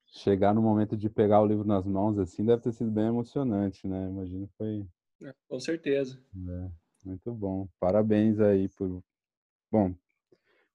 [0.07, 3.86] chegar no momento de pegar o livro nas mãos, assim, deve ter sido bem emocionante,
[3.86, 4.09] né?
[4.09, 4.84] Imagino foi.
[5.22, 6.20] É, com certeza.
[6.34, 6.70] É,
[7.05, 7.68] muito bom.
[7.78, 9.01] Parabéns aí por,
[9.70, 9.94] bom,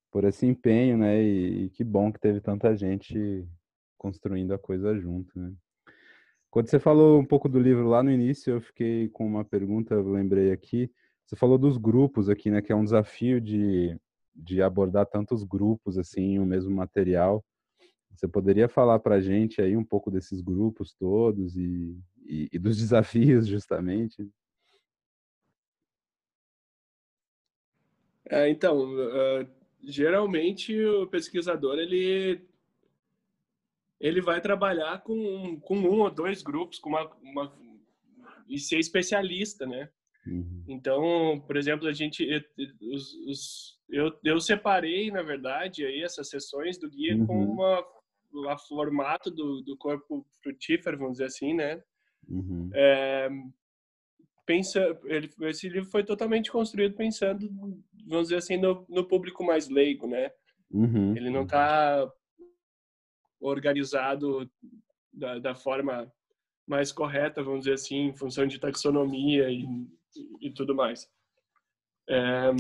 [0.10, 1.22] por esse empenho, né?
[1.22, 3.46] E, e que bom que teve tanta gente
[3.98, 5.54] construindo a coisa junto, né?
[6.50, 9.96] Quando você falou um pouco do livro lá no início, eu fiquei com uma pergunta,
[9.96, 10.90] eu lembrei aqui.
[11.26, 12.62] Você falou dos grupos aqui, né?
[12.62, 13.98] Que é um desafio de,
[14.36, 17.44] de abordar tantos grupos assim um mesmo material.
[18.16, 22.60] Você poderia falar para a gente aí um pouco desses grupos todos e, e, e
[22.60, 24.30] dos desafios, justamente?
[28.30, 29.48] É, então, uh,
[29.82, 32.42] geralmente o pesquisador ele
[34.00, 37.58] ele vai trabalhar com, com um ou dois grupos, com uma, uma
[38.50, 39.90] e ser especialista, né?
[40.26, 40.64] Uhum.
[40.68, 42.26] Então, por exemplo, a gente,
[42.82, 47.26] os, os, eu, eu separei, na verdade, aí essas sessões do guia uhum.
[47.28, 47.86] com uma,
[48.52, 51.82] a formato do, do corpo frutífero, vamos dizer assim, né?
[52.28, 52.70] Uhum.
[52.74, 53.30] É,
[54.46, 57.50] pensa, ele, esse livro foi totalmente construído pensando,
[58.08, 60.32] vamos dizer assim, no, no público mais leigo, né?
[60.72, 61.16] Uhum.
[61.16, 62.10] Ele não está
[63.40, 64.50] organizado
[65.12, 66.12] da, da forma
[66.66, 69.68] mais correta, vamos dizer assim, em função de taxonomia e
[70.42, 71.10] e tudo mais.
[72.10, 72.52] É,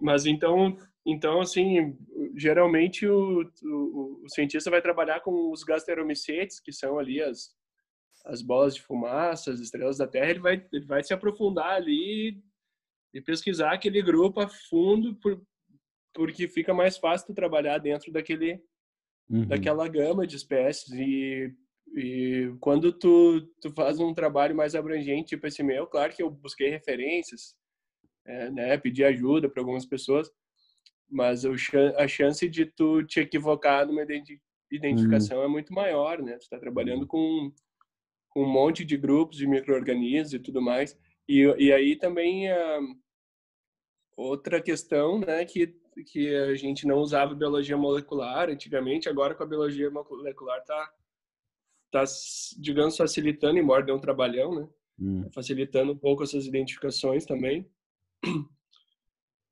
[0.00, 0.76] mas então,
[1.06, 1.96] então assim,
[2.36, 7.54] geralmente o, o, o, cientista vai trabalhar com os gasteromicetes, que são ali as,
[8.26, 12.42] as bolas de fumaça, as estrelas da Terra, ele vai, ele vai se aprofundar ali
[13.12, 15.40] e pesquisar aquele grupo a fundo por,
[16.12, 18.60] porque fica mais fácil trabalhar dentro daquele
[19.30, 19.46] uhum.
[19.46, 21.54] daquela gama de espécies e,
[21.94, 26.30] e quando tu, tu faz um trabalho mais abrangente tipo esse meu claro que eu
[26.30, 27.54] busquei referências
[28.26, 30.30] é, né pedi ajuda para algumas pessoas
[31.08, 34.04] mas a chance de tu te equivocar numa
[34.70, 35.44] identificação uhum.
[35.44, 37.08] é muito maior né tu está trabalhando uhum.
[37.08, 37.52] com,
[38.30, 42.96] com um monte de grupos de microorganismos e tudo mais e, e aí também uh,
[44.16, 49.46] outra questão né que que a gente não usava biologia molecular antigamente, agora com a
[49.46, 50.92] biologia molecular tá,
[51.94, 52.04] tá
[52.58, 54.68] digamos, facilitando, embora dê um trabalhão, né?
[54.98, 55.30] Hum.
[55.32, 57.68] Facilitando um pouco essas identificações também.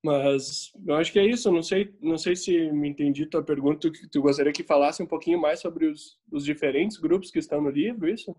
[0.04, 1.52] Mas eu acho que é isso.
[1.52, 3.78] Não sei, não sei se me entendi tua pergunta.
[3.78, 7.62] Tu, tu gostaria que falasse um pouquinho mais sobre os, os diferentes grupos que estão
[7.62, 8.34] no livro, isso?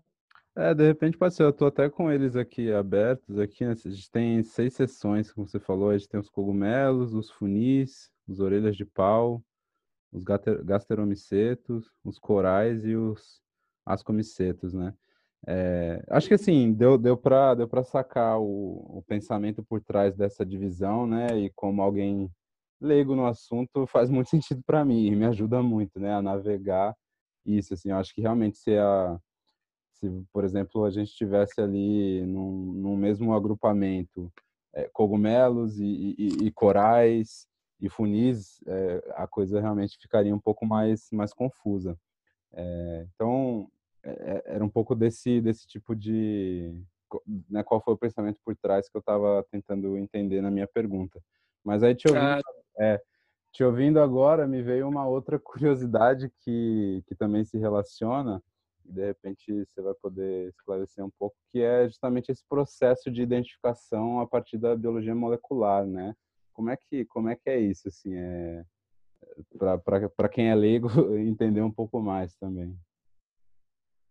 [0.54, 1.44] É, de repente pode ser.
[1.44, 3.38] Eu estou até com eles aqui abertos.
[3.38, 3.72] Aqui, né?
[3.72, 5.88] A gente tem seis sessões, como você falou.
[5.88, 9.42] A gente tem os cogumelos, os funis, os orelhas de pau,
[10.12, 13.42] os gasteromicetos, os corais e os
[13.86, 14.94] ascomicetos, né?
[15.46, 20.44] É, acho que assim, deu, deu para deu sacar o, o pensamento por trás dessa
[20.44, 21.38] divisão, né?
[21.38, 22.30] E como alguém
[22.80, 26.14] leigo no assunto, faz muito sentido para mim e me ajuda muito, né?
[26.14, 26.94] A navegar
[27.44, 27.90] isso, assim.
[27.90, 29.18] Eu acho que realmente se a
[29.94, 34.32] se, por exemplo, a gente tivesse ali num mesmo agrupamento
[34.74, 37.46] é, cogumelos e, e, e, corais
[37.80, 41.96] e funis, é, a coisa realmente ficaria um pouco mais, mais confusa.
[42.54, 43.68] É, então,
[44.02, 46.82] era um pouco desse, desse tipo de...
[47.48, 51.22] Né, qual foi o pensamento por trás que eu estava tentando entender na minha pergunta.
[51.62, 52.42] Mas aí te ouvindo,
[52.80, 53.00] ah.
[53.52, 58.42] te ouvindo agora, me veio uma outra curiosidade que, que também se relaciona,
[58.84, 63.22] e de repente você vai poder esclarecer um pouco, que é justamente esse processo de
[63.22, 66.14] identificação a partir da biologia molecular, né?
[66.52, 68.64] Como é que como é que é isso assim, é
[70.14, 72.76] para quem é leigo entender um pouco mais também.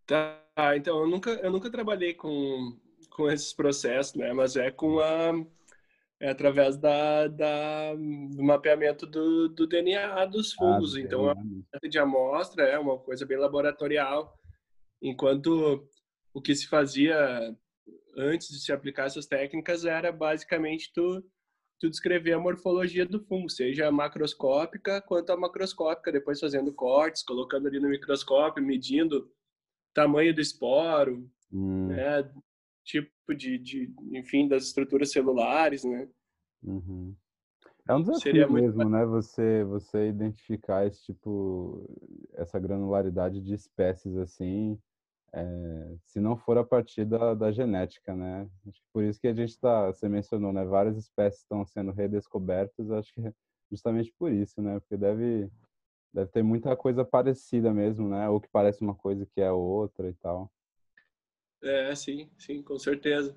[0.06, 2.78] Tá, então eu nunca eu nunca trabalhei com
[3.10, 4.32] com esses processos, né?
[4.32, 5.32] Mas é com a
[6.20, 10.94] é através da, da, do mapeamento do, do DNA dos ah, fungos.
[10.94, 14.38] Ah, então, a de amostra é uma coisa bem laboratorial
[15.02, 15.86] enquanto
[16.32, 17.54] o que se fazia
[18.16, 21.22] antes de se aplicar essas técnicas era basicamente tu,
[21.78, 27.68] tu descrever a morfologia do fungo, seja macroscópica quanto a macroscópica, depois fazendo cortes, colocando
[27.68, 29.30] ali no microscópio, medindo
[29.92, 31.88] tamanho do esporo, hum.
[31.88, 32.30] né,
[32.84, 36.08] tipo de, de, enfim, das estruturas celulares, né?
[36.62, 37.14] Uhum.
[37.86, 38.90] É um desafio Seria mesmo, muito...
[38.90, 39.04] né?
[39.04, 41.86] Você, você identificar esse tipo,
[42.34, 44.78] essa granularidade de espécies assim,
[45.36, 48.48] é, se não for a partir da, da genética, né?
[48.68, 50.64] Acho que por isso que a gente está, você mencionou, né?
[50.64, 53.32] Várias espécies estão sendo redescobertas, acho que é
[53.70, 54.78] justamente por isso, né?
[54.78, 55.50] Porque deve,
[56.12, 58.28] deve ter muita coisa parecida mesmo, né?
[58.28, 60.48] Ou que parece uma coisa que é outra e tal.
[61.60, 63.36] É, sim, sim, com certeza.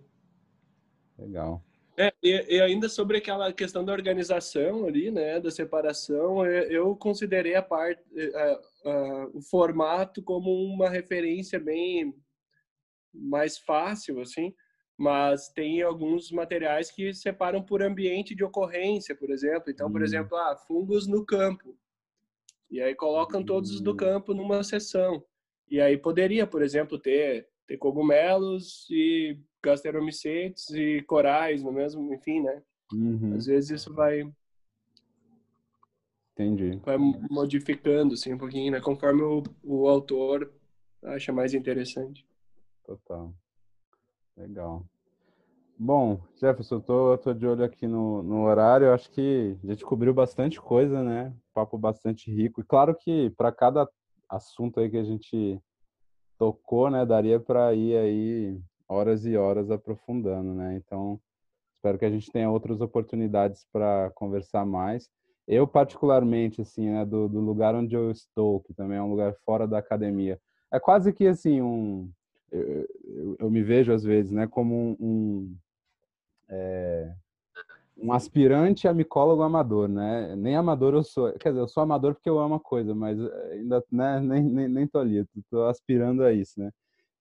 [1.18, 1.64] Legal.
[2.00, 7.56] É, e, e, ainda sobre aquela questão da organização ali, né, da separação, eu considerei
[7.56, 8.04] a parte,
[8.36, 12.14] a, a, o formato como uma referência bem
[13.12, 14.54] mais fácil, assim,
[14.98, 19.70] mas tem alguns materiais que separam por ambiente de ocorrência, por exemplo.
[19.70, 20.04] Então, por hum.
[20.04, 21.78] exemplo, ah, fungos no campo.
[22.70, 23.98] E aí colocam todos os do hum.
[23.98, 25.24] campo numa seção.
[25.70, 32.41] E aí poderia, por exemplo, ter, ter cogumelos e gasteromicetes e corais no mesmo, enfim,
[32.41, 32.61] né?
[32.93, 33.36] Uhum.
[33.36, 34.24] Às vezes isso vai
[36.34, 36.80] Entendi.
[36.86, 36.97] Vai
[37.32, 38.80] modificando assim um pouquinho, né?
[38.80, 40.53] Conforme o, o autor
[41.03, 42.24] acha mais interessante.
[42.86, 43.34] Total.
[44.38, 44.86] Legal.
[45.80, 48.86] Bom, Jefferson, eu tô, tô de olho aqui no, no horário.
[48.86, 51.34] Eu acho que a gente cobriu bastante coisa, né?
[51.55, 52.61] Papo bastante rico.
[52.61, 53.89] E claro que para cada
[54.30, 55.59] assunto aí que a gente
[56.38, 60.76] tocou, né, daria para ir aí horas e horas aprofundando, né?
[60.76, 61.20] Então,
[61.76, 65.10] espero que a gente tenha outras oportunidades para conversar mais.
[65.48, 69.34] Eu, particularmente, assim, né, do, do, lugar onde eu estou, que também é um lugar
[69.46, 70.40] fora da academia,
[70.72, 72.12] é quase que, assim, um...
[72.52, 74.98] Eu, eu, me vejo, às vezes, né, como um...
[75.00, 75.58] um
[76.50, 77.14] é,
[78.00, 80.36] um aspirante a micólogo amador, né?
[80.36, 81.34] Nem amador eu sou.
[81.34, 83.20] Quer dizer, eu sou amador porque eu amo a coisa, mas
[83.52, 86.72] ainda né, nem, nem, nem tô ali, tô aspirando a isso, né?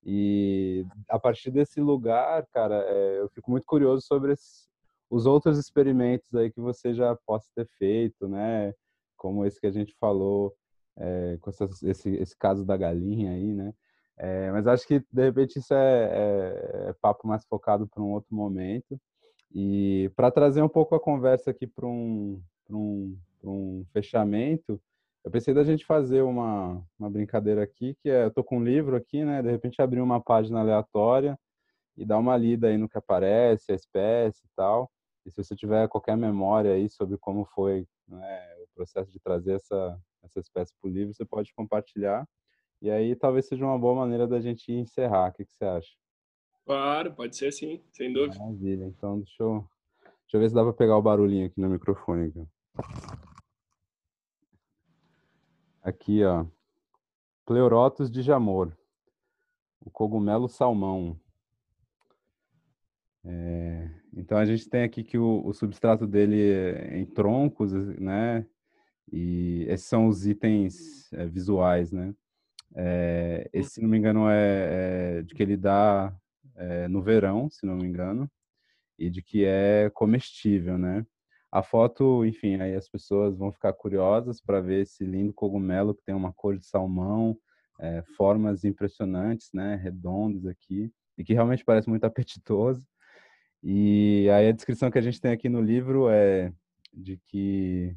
[0.08, 4.68] E a partir desse lugar, cara, é, eu fico muito curioso sobre esses,
[5.10, 8.72] os outros experimentos aí que você já possa ter feito, né?
[9.16, 10.54] Como esse que a gente falou,
[10.96, 13.74] é, com essa, esse, esse caso da galinha aí, né?
[14.16, 18.12] É, mas acho que, de repente, isso é, é, é papo mais focado para um
[18.12, 18.96] outro momento.
[19.52, 22.40] E para trazer um pouco a conversa aqui para um,
[22.70, 24.80] um, um fechamento,
[25.26, 28.64] eu pensei da gente fazer uma, uma brincadeira aqui, que é, eu tô com um
[28.64, 29.42] livro aqui, né?
[29.42, 31.36] De repente abrir uma página aleatória
[31.96, 34.88] e dar uma lida aí no que aparece, a espécie e tal.
[35.26, 39.54] E se você tiver qualquer memória aí sobre como foi né, o processo de trazer
[39.54, 42.24] essa, essa espécie para o livro, você pode compartilhar.
[42.80, 45.30] E aí talvez seja uma boa maneira da gente encerrar.
[45.30, 45.90] O que, que você acha?
[46.64, 48.38] Claro, pode ser sim, sem dúvida.
[48.38, 48.84] Maravilha.
[48.84, 49.68] Então, deixa eu,
[50.04, 52.28] deixa eu ver se dá para pegar o barulhinho aqui no microfone.
[52.28, 52.46] Aqui.
[55.86, 56.44] Aqui, ó.
[57.44, 58.76] Pleurotus de Jamor.
[59.80, 61.16] O cogumelo salmão.
[63.24, 68.44] É, então a gente tem aqui que o, o, substrato dele é em troncos, né?
[69.12, 72.12] E esses são os itens é, visuais, né?
[72.74, 76.12] É, esse, se não me engano, é, é de que ele dá
[76.56, 78.28] é, no verão, se não me engano,
[78.98, 81.06] e de que é comestível, né?
[81.56, 86.02] A foto, enfim, aí as pessoas vão ficar curiosas para ver esse lindo cogumelo que
[86.02, 87.34] tem uma cor de salmão,
[87.80, 92.86] é, formas impressionantes, né, redondas aqui, e que realmente parece muito apetitoso.
[93.62, 96.52] E aí a descrição que a gente tem aqui no livro é
[96.92, 97.96] de que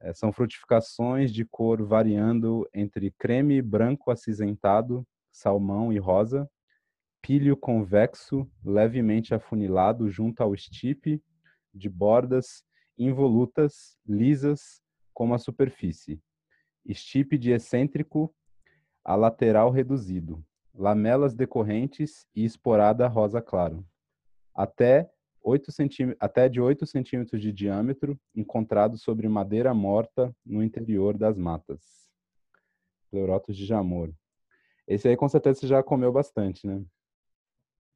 [0.00, 6.50] é, são frutificações de cor variando entre creme branco acinzentado, salmão e rosa,
[7.22, 11.22] pílio convexo levemente afunilado junto ao estipe,
[11.72, 12.66] de bordas
[12.98, 14.82] involutas, lisas,
[15.14, 16.20] como a superfície.
[16.84, 18.34] Estípide excêntrico
[19.04, 20.44] a lateral reduzido.
[20.74, 23.86] Lamelas decorrentes e esporada rosa claro.
[24.54, 25.10] Até,
[25.42, 25.70] 8
[26.20, 32.08] até de 8 centímetros de diâmetro, encontrado sobre madeira morta no interior das matas.
[33.10, 34.12] Pleurotus de jamor.
[34.86, 36.82] Esse aí com certeza você já comeu bastante, né?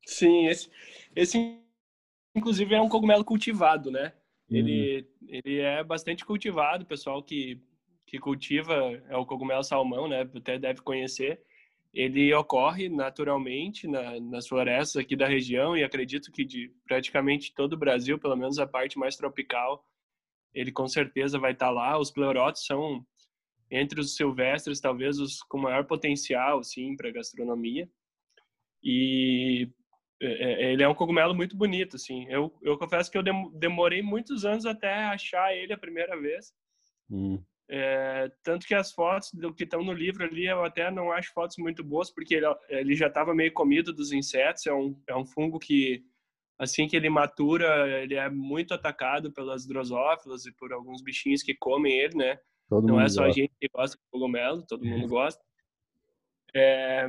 [0.06, 0.70] Sim, esse,
[1.14, 1.60] esse
[2.34, 4.12] inclusive é um cogumelo cultivado, né?
[4.56, 5.28] Ele, uhum.
[5.28, 7.60] ele é bastante cultivado, pessoal que,
[8.06, 8.74] que cultiva
[9.08, 10.28] é o cogumelo salmão, né?
[10.34, 11.40] Até deve conhecer.
[11.92, 17.74] Ele ocorre naturalmente na, nas florestas aqui da região e acredito que de praticamente todo
[17.74, 19.84] o Brasil, pelo menos a parte mais tropical,
[20.54, 21.98] ele com certeza vai estar lá.
[21.98, 23.04] Os pleurotos são
[23.70, 27.88] entre os silvestres talvez os com maior potencial, sim, para gastronomia.
[28.82, 29.70] E
[30.22, 32.26] ele é um cogumelo muito bonito, assim.
[32.28, 33.22] Eu, eu confesso que eu
[33.54, 36.52] demorei muitos anos até achar ele a primeira vez.
[37.10, 37.42] Hum.
[37.68, 41.32] É, tanto que as fotos do que estão no livro ali, eu até não acho
[41.32, 44.66] fotos muito boas, porque ele, ele já estava meio comido dos insetos.
[44.66, 46.04] É um, é um fungo que,
[46.58, 51.54] assim que ele matura, ele é muito atacado pelas drosófilas e por alguns bichinhos que
[51.54, 52.38] comem ele, né?
[52.68, 53.40] Todo não é só gosta.
[53.40, 55.42] a gente que gosta de cogumelo, todo mundo gosta.
[56.54, 57.08] É,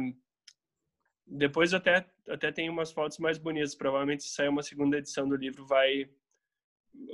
[1.26, 3.76] depois até até tem umas fotos mais bonitas.
[3.76, 6.10] Provavelmente se sair uma segunda edição do livro vai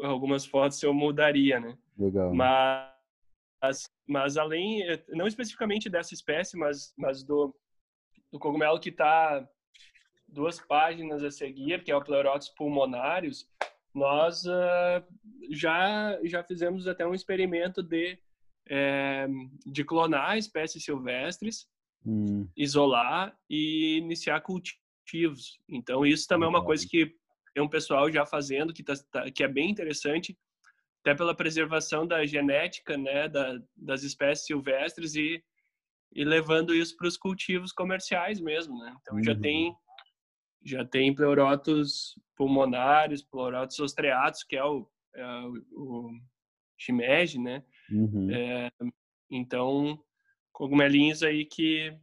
[0.03, 1.77] algumas fotos eu mudaria, né?
[1.97, 2.33] Legal.
[2.33, 7.55] Mas mas além não especificamente dessa espécie, mas mas do
[8.31, 9.47] do cogumelo que está
[10.27, 13.49] duas páginas a seguir, que é o Pleurotus pulmonários,
[13.93, 15.03] nós uh,
[15.49, 18.17] já já fizemos até um experimento de
[18.71, 19.27] é,
[19.65, 21.67] de clonar espécies silvestres
[22.05, 22.47] hum.
[22.55, 25.59] isolar e iniciar cultivos.
[25.67, 27.13] Então, isso também é uma coisa que
[27.53, 30.37] tem um pessoal já fazendo, que, tá, tá, que é bem interessante,
[31.01, 35.43] até pela preservação da genética né, da, das espécies silvestres e,
[36.13, 38.77] e levando isso para os cultivos comerciais mesmo.
[38.77, 38.95] Né?
[39.01, 39.23] Então, uhum.
[39.23, 39.75] já tem
[40.61, 44.85] já tem pleurotos pulmonares, pleurotos ostreatos, que é o,
[45.15, 46.11] é o, o
[46.77, 47.63] shimeji, né?
[47.89, 48.29] Uhum.
[48.29, 48.69] É,
[49.31, 50.03] então,
[50.59, 51.97] cogumelinhos aí que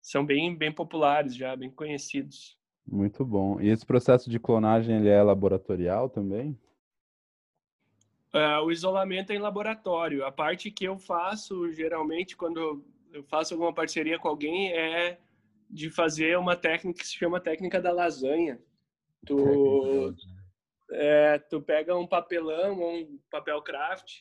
[0.00, 2.56] são bem, bem populares já, bem conhecidos.
[2.86, 3.60] Muito bom.
[3.60, 6.56] E esse processo de clonagem ele é laboratorial também?
[8.32, 10.24] Uh, o isolamento é em laboratório.
[10.24, 15.18] A parte que eu faço, geralmente, quando eu faço alguma parceria com alguém, é
[15.68, 18.62] de fazer uma técnica que se chama técnica da lasanha.
[19.26, 20.14] Tu,
[20.92, 24.20] é, tu pega um papelão ou um papel craft,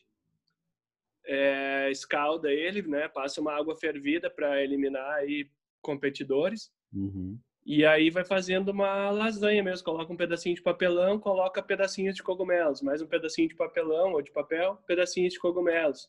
[1.26, 3.08] é, escalda ele, né?
[3.08, 5.50] Passa uma água fervida para eliminar aí
[5.82, 6.72] competidores.
[6.94, 7.40] Uhum.
[7.66, 9.86] E aí vai fazendo uma lasanha mesmo.
[9.86, 14.22] Coloca um pedacinho de papelão, coloca pedacinhos de cogumelos, mais um pedacinho de papelão ou
[14.22, 16.08] de papel, pedacinhos de cogumelos.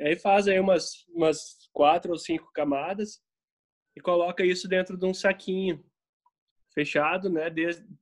[0.00, 3.22] E aí faz aí umas, umas quatro ou cinco camadas
[3.96, 5.84] e coloca isso dentro de um saquinho
[6.72, 7.52] fechado, né?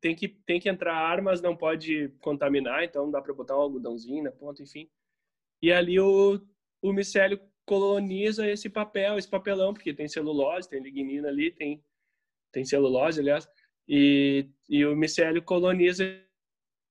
[0.01, 3.63] Tem que, tem que entrar ar, mas não pode contaminar, então dá para botar um
[3.63, 4.89] algodãozinho na ponta, enfim.
[5.63, 6.41] E ali o,
[6.83, 11.85] o micélio coloniza esse papel, esse papelão, porque tem celulose, tem lignina ali, tem,
[12.53, 13.47] tem celulose, aliás,
[13.87, 16.05] e, e o micélio coloniza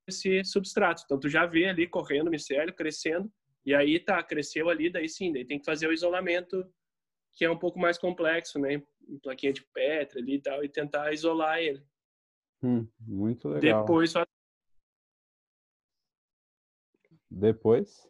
[0.08, 1.04] esse substrato.
[1.06, 3.32] Então, tu já vê ali correndo o micélio, crescendo,
[3.66, 6.66] E aí tá, cresceu ali, daí sim, daí tem que fazer o isolamento,
[7.34, 8.82] que é um pouco mais complexo, né?
[9.08, 11.84] Em plaquinha de Petra ali e tal, e tentar isolar ele.
[12.64, 13.82] Hum, muito legal.
[13.82, 14.14] Depois
[17.30, 18.10] Depois?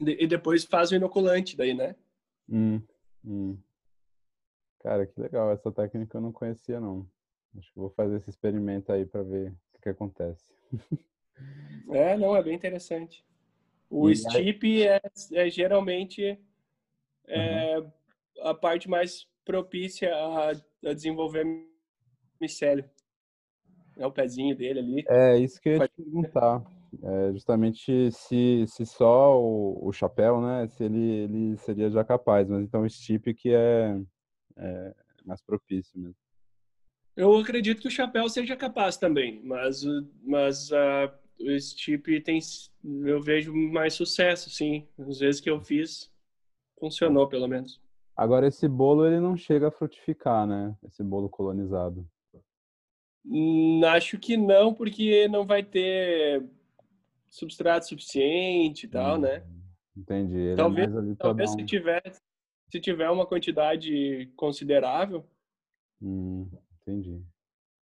[0.00, 1.94] E depois faz o inoculante daí, né?
[2.48, 2.80] Hum,
[3.24, 3.58] hum.
[4.80, 5.50] Cara, que legal.
[5.50, 7.06] Essa técnica eu não conhecia, não.
[7.56, 10.54] Acho que vou fazer esse experimento aí para ver o que, que acontece.
[11.92, 13.24] é, não, é bem interessante.
[13.90, 14.82] O e STIP aí...
[14.84, 15.00] é,
[15.34, 16.38] é, geralmente
[17.26, 17.90] é, uhum.
[18.42, 21.44] a parte mais propícia a, a, desenvolver
[22.40, 22.88] micélio.
[23.98, 25.04] É o pezinho dele ali.
[25.08, 26.64] É, isso que eu ia te perguntar.
[27.02, 32.48] É justamente se, se só o, o chapéu, né, se ele, ele seria já capaz,
[32.48, 34.00] mas então o STIP que é,
[34.56, 36.16] é mais propício mesmo.
[37.16, 39.82] Eu acredito que o chapéu seja capaz também, mas,
[40.22, 42.38] mas uh, esse tipo tem,
[43.04, 44.88] eu vejo mais sucesso, sim.
[44.98, 46.10] Às vezes que eu fiz,
[46.78, 47.80] funcionou pelo menos.
[48.16, 50.76] Agora esse bolo ele não chega a frutificar, né?
[50.86, 52.06] Esse bolo colonizado.
[53.24, 56.42] Hum, acho que não, porque não vai ter
[57.30, 59.46] substrato suficiente e tal, hum, né?
[59.96, 60.36] Entendi.
[60.36, 61.58] Ele é talvez é talvez um...
[61.58, 62.02] se tiver
[62.70, 65.28] se tiver uma quantidade considerável.
[66.00, 66.48] Hum,
[66.80, 67.22] entendi.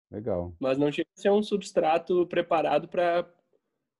[0.09, 0.55] Legal.
[0.59, 3.29] Mas não chega a ser um substrato preparado para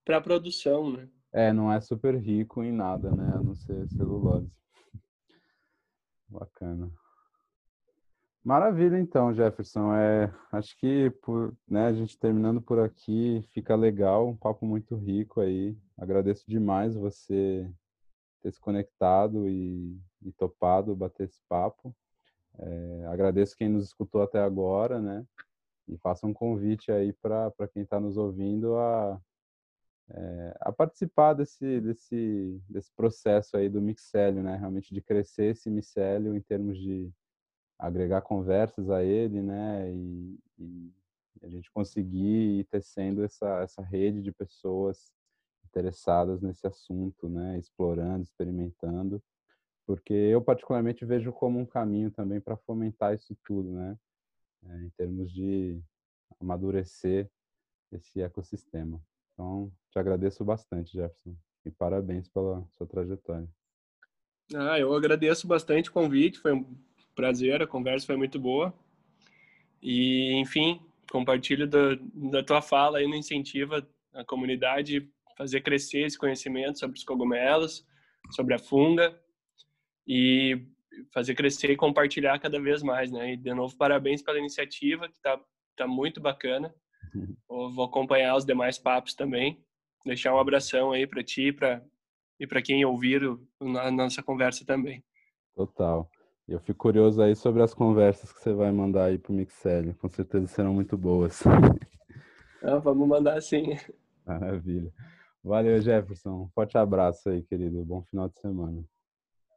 [0.06, 1.10] para produção, né?
[1.34, 3.34] É, não é super rico em nada, né?
[3.36, 4.50] A não ser celulose.
[6.30, 6.90] Bacana.
[8.48, 9.94] Maravilha, então, Jefferson.
[9.94, 14.96] É, acho que por, né, a gente terminando por aqui fica legal, um papo muito
[14.96, 15.78] rico aí.
[15.98, 17.70] Agradeço demais você
[18.42, 21.94] ter se conectado e, e topado bater esse papo.
[22.58, 25.26] É, agradeço quem nos escutou até agora, né?
[25.86, 29.20] E faça um convite aí para quem está nos ouvindo a
[30.10, 34.56] é, a participar desse, desse, desse processo aí do micélio, né?
[34.56, 37.12] Realmente de crescer esse micélio em termos de
[37.78, 39.92] agregar conversas a ele, né?
[39.92, 40.94] E, e
[41.44, 45.12] a gente conseguir ir tecendo essa, essa rede de pessoas
[45.66, 47.58] interessadas nesse assunto, né?
[47.60, 49.22] Explorando, experimentando,
[49.86, 53.98] porque eu particularmente vejo como um caminho também para fomentar isso tudo, né?
[54.66, 55.80] É, em termos de
[56.40, 57.30] amadurecer
[57.92, 59.02] esse ecossistema.
[59.34, 63.48] Então, te agradeço bastante, Jefferson, e parabéns pela sua trajetória.
[64.56, 66.66] Ah, eu agradeço bastante o convite, foi um
[67.18, 68.72] prazer, a conversa foi muito boa.
[69.82, 70.80] E, enfim,
[71.12, 76.98] compartilho da, da tua fala aí no incentiva a comunidade fazer crescer esse conhecimento sobre
[76.98, 77.86] os cogumelos,
[78.32, 79.20] sobre a funga
[80.08, 80.66] e
[81.14, 83.34] fazer crescer e compartilhar cada vez mais, né?
[83.34, 85.40] E de novo parabéns pela iniciativa que tá
[85.78, 86.74] tá muito bacana.
[87.48, 89.64] vou acompanhar os demais papos também.
[90.06, 91.82] Deixar um abração aí para ti pra,
[92.40, 93.22] e para quem ouvir
[93.62, 95.04] a nossa conversa também.
[95.56, 96.10] Total.
[96.48, 99.94] Eu fico curioso aí sobre as conversas que você vai mandar aí pro Mixélio.
[99.96, 101.44] Com certeza serão muito boas.
[102.64, 103.78] Ah, vamos mandar sim.
[104.26, 104.92] Maravilha.
[105.44, 106.42] Valeu, Jefferson.
[106.42, 107.86] Um forte abraço aí, querido.
[107.86, 108.84] Bom final de semana.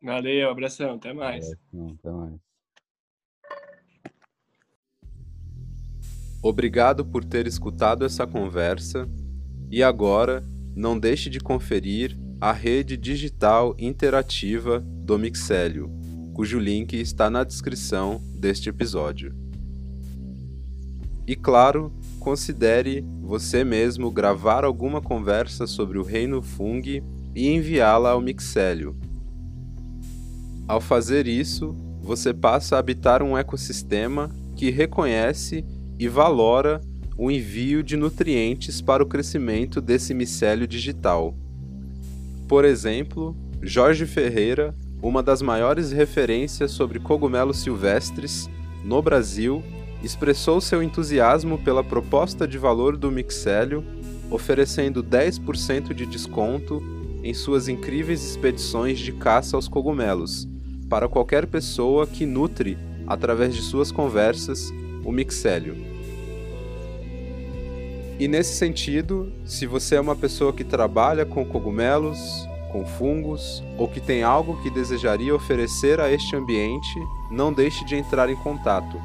[0.02, 0.96] Valeu, abração.
[0.96, 1.50] Até mais.
[1.50, 2.38] até mais.
[6.42, 9.08] Obrigado por ter escutado essa conversa
[9.70, 10.42] e agora
[10.76, 15.90] não deixe de conferir a rede digital interativa do Mixélio,
[16.40, 19.34] cujo link está na descrição deste episódio.
[21.26, 27.02] E claro, considere você mesmo gravar alguma conversa sobre o reino Fung
[27.36, 28.96] e enviá-la ao Mixélio.
[30.66, 35.62] Ao fazer isso, você passa a habitar um ecossistema que reconhece
[35.98, 36.80] e valora
[37.18, 41.36] o envio de nutrientes para o crescimento desse micélio digital.
[42.48, 48.50] Por exemplo, Jorge Ferreira, uma das maiores referências sobre cogumelos silvestres
[48.84, 49.62] no Brasil,
[50.02, 53.84] expressou seu entusiasmo pela proposta de valor do mixélio,
[54.30, 56.82] oferecendo 10% de desconto
[57.22, 60.48] em suas incríveis expedições de caça aos cogumelos,
[60.88, 64.70] para qualquer pessoa que nutre, através de suas conversas,
[65.04, 65.76] o mixélio.
[68.18, 73.88] E nesse sentido, se você é uma pessoa que trabalha com cogumelos, com fungos ou
[73.88, 76.98] que tem algo que desejaria oferecer a este ambiente,
[77.30, 79.00] não deixe de entrar em contato.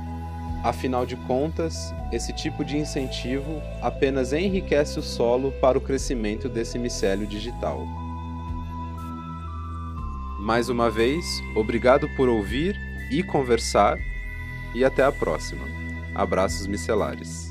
[0.63, 6.79] Afinal de contas, esse tipo de incentivo apenas enriquece o solo para o crescimento desse
[6.79, 7.85] micélio digital.
[10.39, 11.23] Mais uma vez,
[11.55, 12.75] obrigado por ouvir
[13.11, 13.97] e conversar,
[14.73, 15.65] e até a próxima.
[16.15, 17.44] Abraços micelares.